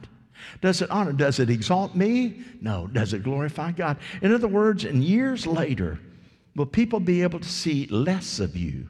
Does 0.62 0.82
it 0.82 0.90
honor? 0.90 1.14
Does 1.14 1.40
it 1.40 1.50
exalt 1.50 1.96
me? 1.96 2.44
No. 2.62 2.88
Does 2.88 3.14
it 3.14 3.24
glorify 3.24 3.72
God? 3.72 3.98
In 4.22 4.34
other 4.34 4.48
words, 4.48 4.86
in 4.86 5.02
years 5.02 5.48
later, 5.48 6.00
will 6.56 6.66
people 6.66 7.00
be 7.00 7.24
able 7.24 7.40
to 7.40 7.50
see 7.50 7.88
less 7.88 8.40
of 8.40 8.56
you 8.56 8.88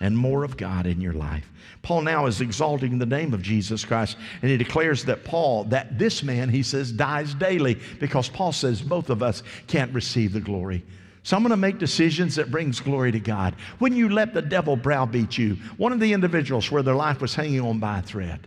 and 0.00 0.16
more 0.16 0.44
of 0.44 0.56
God 0.56 0.86
in 0.86 1.00
your 1.00 1.12
life? 1.12 1.50
Paul 1.82 2.02
now 2.02 2.26
is 2.26 2.40
exalting 2.40 2.98
the 2.98 3.06
name 3.06 3.34
of 3.34 3.42
Jesus 3.42 3.84
Christ, 3.84 4.16
and 4.42 4.50
he 4.50 4.56
declares 4.56 5.04
that 5.04 5.24
Paul, 5.24 5.64
that 5.64 5.98
this 5.98 6.22
man, 6.22 6.48
he 6.48 6.62
says, 6.62 6.92
dies 6.92 7.34
daily 7.34 7.78
because 8.00 8.28
Paul 8.28 8.52
says 8.52 8.82
both 8.82 9.10
of 9.10 9.22
us 9.22 9.42
can't 9.66 9.92
receive 9.92 10.32
the 10.32 10.40
glory. 10.40 10.84
So 11.22 11.36
I'm 11.36 11.42
going 11.42 11.50
to 11.50 11.56
make 11.56 11.78
decisions 11.78 12.36
that 12.36 12.50
brings 12.50 12.80
glory 12.80 13.12
to 13.12 13.20
God. 13.20 13.54
When 13.78 13.94
you 13.94 14.08
let 14.08 14.32
the 14.32 14.42
devil 14.42 14.76
browbeat 14.76 15.36
you, 15.36 15.56
one 15.76 15.92
of 15.92 16.00
the 16.00 16.12
individuals 16.12 16.70
where 16.70 16.82
their 16.82 16.94
life 16.94 17.20
was 17.20 17.34
hanging 17.34 17.60
on 17.60 17.78
by 17.78 17.98
a 17.98 18.02
thread, 18.02 18.46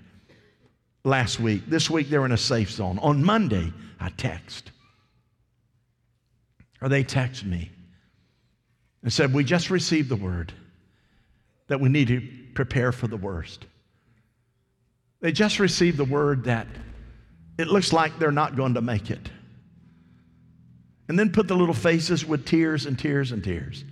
last 1.04 1.40
week. 1.40 1.64
This 1.68 1.90
week 1.90 2.10
they're 2.10 2.26
in 2.26 2.32
a 2.32 2.38
safe 2.38 2.72
zone. 2.72 3.00
On 3.00 3.24
Monday, 3.24 3.72
I 4.00 4.10
text. 4.10 4.72
Or 6.82 6.90
they 6.90 7.04
text 7.04 7.46
me 7.46 7.72
and 9.04 9.12
said, 9.12 9.34
We 9.34 9.44
just 9.44 9.70
received 9.70 10.10
the 10.10 10.16
word 10.16 10.54
that 11.72 11.80
we 11.80 11.88
need 11.88 12.10
to 12.10 12.22
prepare 12.54 12.92
for 12.92 13.08
the 13.08 13.16
worst. 13.16 13.66
They 15.22 15.32
just 15.32 15.58
received 15.58 15.96
the 15.96 16.04
word 16.04 16.44
that 16.44 16.68
it 17.58 17.68
looks 17.68 17.94
like 17.94 18.20
they're 18.20 18.30
not 18.30 18.58
going 18.58 18.74
to 18.74 18.82
make 18.82 19.10
it. 19.10 19.30
And 21.08 21.18
then 21.18 21.32
put 21.32 21.48
the 21.48 21.56
little 21.56 21.74
faces 21.74 22.26
with 22.26 22.46
tears 22.46 22.86
and 22.86 23.00
tears 23.00 23.32
and 23.32 23.42
tears. 23.42 23.86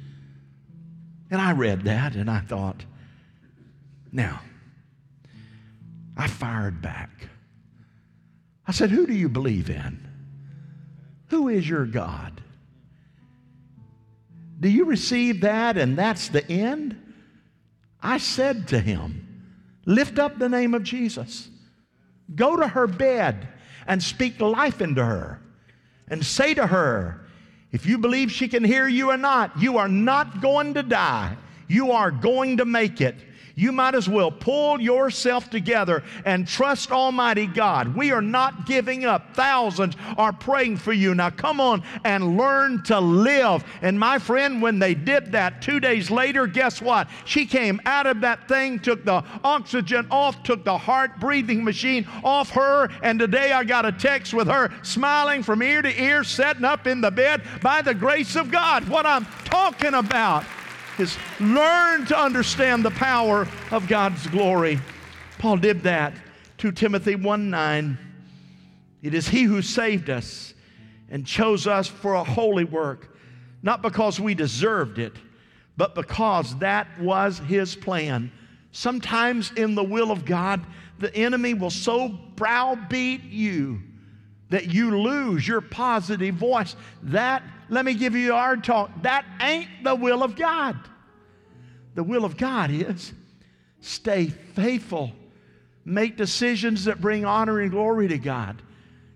And 1.32 1.40
I 1.40 1.54
read 1.54 1.86
that 1.86 2.16
and 2.16 2.30
I 2.30 2.42
thought, 2.42 2.84
now, 4.12 4.42
I 6.18 6.28
fired 6.28 6.82
back. 6.82 7.30
I 8.68 8.74
said, 8.74 8.90
Who 8.90 9.08
do 9.08 9.14
you 9.14 9.30
believe 9.30 9.70
in? 9.70 10.06
Who 11.28 11.48
is 11.48 11.70
your 11.70 11.86
God? 11.86 12.42
Do 14.60 14.68
you 14.68 14.84
receive 14.84 15.40
that 15.42 15.78
and 15.78 15.98
that's 15.98 16.28
the 16.28 16.46
end? 16.52 17.09
I 18.02 18.18
said 18.18 18.68
to 18.70 18.80
him, 18.80 19.26
Lift 19.86 20.20
up 20.20 20.38
the 20.38 20.50
name 20.50 20.74
of 20.74 20.84
Jesus. 20.84 21.50
Go 22.36 22.58
to 22.58 22.68
her 22.68 22.88
bed 22.88 23.48
and 23.88 24.02
speak 24.04 24.40
life 24.40 24.82
into 24.82 25.04
her 25.04 25.42
and 26.08 26.24
say 26.24 26.54
to 26.54 26.68
her, 26.68 27.22
if 27.72 27.86
you 27.86 27.98
believe 27.98 28.32
she 28.32 28.48
can 28.48 28.64
hear 28.64 28.88
you 28.88 29.12
or 29.12 29.18
not, 29.18 29.60
you 29.62 29.78
are 29.78 29.88
not 29.88 30.42
going 30.42 30.74
to 30.74 30.84
die. 30.84 31.38
You 31.68 31.92
are 31.92 32.10
going 32.10 32.58
to 32.58 32.66
make 32.66 33.00
it 33.00 33.16
you 33.60 33.74
might 33.74 33.94
as 33.94 34.08
well 34.08 34.32
pull 34.32 34.80
yourself 34.80 35.50
together 35.50 36.02
and 36.24 36.48
trust 36.48 36.94
Almighty 36.94 37.46
God. 37.46 37.94
We 37.94 38.14
are 38.14 38.22
not 38.22 38.66
giving 38.66 39.04
up. 39.04 39.36
Thousands 39.36 39.98
are 40.18 40.32
praying 40.32 40.78
for 40.78 40.94
you. 40.94 41.14
Now 41.14 41.30
come 41.30 41.60
on 41.60 41.84
and 42.06 42.38
learn 42.38 42.84
to 42.84 43.02
live. 43.02 43.66
And 43.82 44.00
my 44.00 44.18
friend, 44.18 44.62
when 44.62 44.80
they 44.80 44.94
did 44.94 45.34
that 45.34 45.62
two 45.62 45.82
days 45.82 46.10
later, 46.10 46.48
guess 46.48 46.82
what? 46.82 47.10
She 47.26 47.46
came 47.46 47.82
out 47.86 48.08
of 48.08 48.22
that 48.22 48.48
thing, 48.48 48.80
took 48.80 49.04
the 49.04 49.26
oxygen 49.44 50.08
off, 50.10 50.42
took 50.44 50.64
the 50.64 50.78
heart 50.78 51.20
breathing 51.20 51.62
machine 51.66 52.08
off 52.24 52.52
her. 52.52 52.88
And 53.04 53.20
today 53.20 53.52
I 53.52 53.66
got 53.66 53.86
a 53.86 53.92
text 53.92 54.34
with 54.34 54.48
her 54.48 54.72
smiling 54.84 55.44
from 55.44 55.62
ear 55.62 55.82
to 55.82 56.02
ear, 56.02 56.24
setting 56.24 56.64
up 56.64 56.88
in 56.88 57.02
the 57.02 57.12
bed 57.12 57.44
by 57.62 57.82
the 57.82 57.94
grace 57.94 58.38
of 58.38 58.52
God. 58.52 58.88
What 58.88 59.06
I'm 59.06 59.26
talking 59.44 59.96
about 59.96 60.46
is 61.00 61.18
learn 61.40 62.06
to 62.06 62.18
understand 62.18 62.84
the 62.84 62.92
power 62.92 63.48
of 63.72 63.88
God's 63.88 64.28
glory. 64.28 64.80
Paul 65.38 65.58
did 65.58 65.84
that. 65.84 66.14
to 66.58 66.72
Timothy 66.72 67.16
1 67.16 67.50
9. 67.50 67.98
It 69.02 69.14
is 69.14 69.28
He 69.28 69.44
who 69.44 69.62
saved 69.62 70.10
us 70.10 70.54
and 71.10 71.26
chose 71.26 71.68
us 71.68 71.88
for 71.88 72.16
a 72.16 72.24
holy 72.24 72.66
work, 72.66 73.18
not 73.64 73.82
because 73.82 74.20
we 74.20 74.36
deserved 74.36 75.00
it, 75.00 75.14
but 75.78 75.96
because 75.96 76.58
that 76.60 76.88
was 77.00 77.40
His 77.40 77.76
plan. 77.76 78.32
Sometimes 78.72 79.52
in 79.54 79.74
the 79.74 79.84
will 79.84 80.12
of 80.12 80.26
God, 80.26 80.66
the 81.00 81.16
enemy 81.16 81.54
will 81.54 81.70
so 81.70 82.10
browbeat 82.10 83.24
you 83.24 83.82
that 84.50 84.74
you 84.74 85.00
lose 85.00 85.48
your 85.48 85.62
positive 85.62 86.36
voice. 86.36 86.76
That, 87.04 87.44
let 87.70 87.86
me 87.86 87.94
give 87.94 88.16
you 88.16 88.34
our 88.34 88.58
talk, 88.58 88.90
that 89.04 89.26
ain't 89.42 89.70
the 89.84 89.96
will 89.96 90.24
of 90.24 90.36
God. 90.36 90.78
The 91.96 92.04
will 92.04 92.26
of 92.26 92.38
God 92.38 92.72
is 92.72 93.14
stay 93.82 94.28
faithful, 94.28 95.12
make 95.86 96.18
decisions 96.18 96.86
that 96.86 97.02
bring 97.02 97.26
honor 97.26 97.60
and 97.60 97.72
glory 97.72 98.08
to 98.10 98.18
God, 98.18 98.62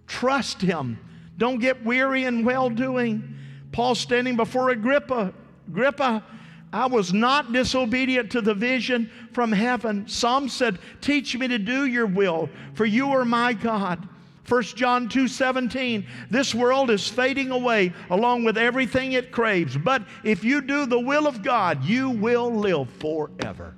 trust 0.08 0.62
Him, 0.62 0.98
don't 1.38 1.60
get 1.60 1.84
weary 1.84 2.26
in 2.26 2.46
well 2.46 2.70
doing. 2.70 3.36
Paul 3.72 3.96
standing 3.96 4.36
before 4.36 4.70
Agrippa, 4.70 5.34
Agrippa, 5.68 6.24
I 6.72 6.88
was 6.88 7.14
not 7.14 7.54
disobedient 7.54 8.32
to 8.32 8.42
the 8.42 8.54
vision 8.54 9.10
from 9.32 9.52
heaven. 9.52 10.08
Some 10.08 10.50
said, 10.50 10.80
Teach 11.02 11.38
me 11.38 11.48
to 11.48 11.60
do 11.60 11.86
your 11.86 12.06
will, 12.06 12.50
for 12.74 12.86
you 12.86 13.12
are 13.12 13.26
my 13.26 13.54
God. 13.54 14.08
1 14.48 14.64
John 14.64 15.08
2 15.08 15.28
17, 15.28 16.06
this 16.30 16.54
world 16.54 16.90
is 16.90 17.08
fading 17.08 17.52
away 17.52 17.94
along 18.10 18.44
with 18.44 18.58
everything 18.58 19.14
it 19.14 19.32
craves. 19.32 19.78
But 19.78 20.04
if 20.24 20.44
you 20.44 20.62
do 20.62 20.86
the 20.86 21.00
will 21.00 21.28
of 21.28 21.42
God, 21.42 21.84
you 21.84 22.10
will 22.10 22.54
live 22.54 22.90
forever. 23.00 23.76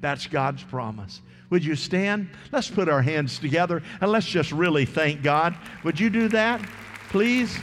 That's 0.00 0.26
God's 0.26 0.64
promise. 0.64 1.22
Would 1.50 1.64
you 1.64 1.76
stand? 1.76 2.28
Let's 2.50 2.68
put 2.68 2.88
our 2.88 3.02
hands 3.02 3.38
together 3.38 3.82
and 4.00 4.10
let's 4.10 4.26
just 4.26 4.50
really 4.50 4.84
thank 4.84 5.22
God. 5.22 5.54
Would 5.84 6.00
you 6.00 6.10
do 6.10 6.28
that, 6.28 6.60
please? 7.08 7.56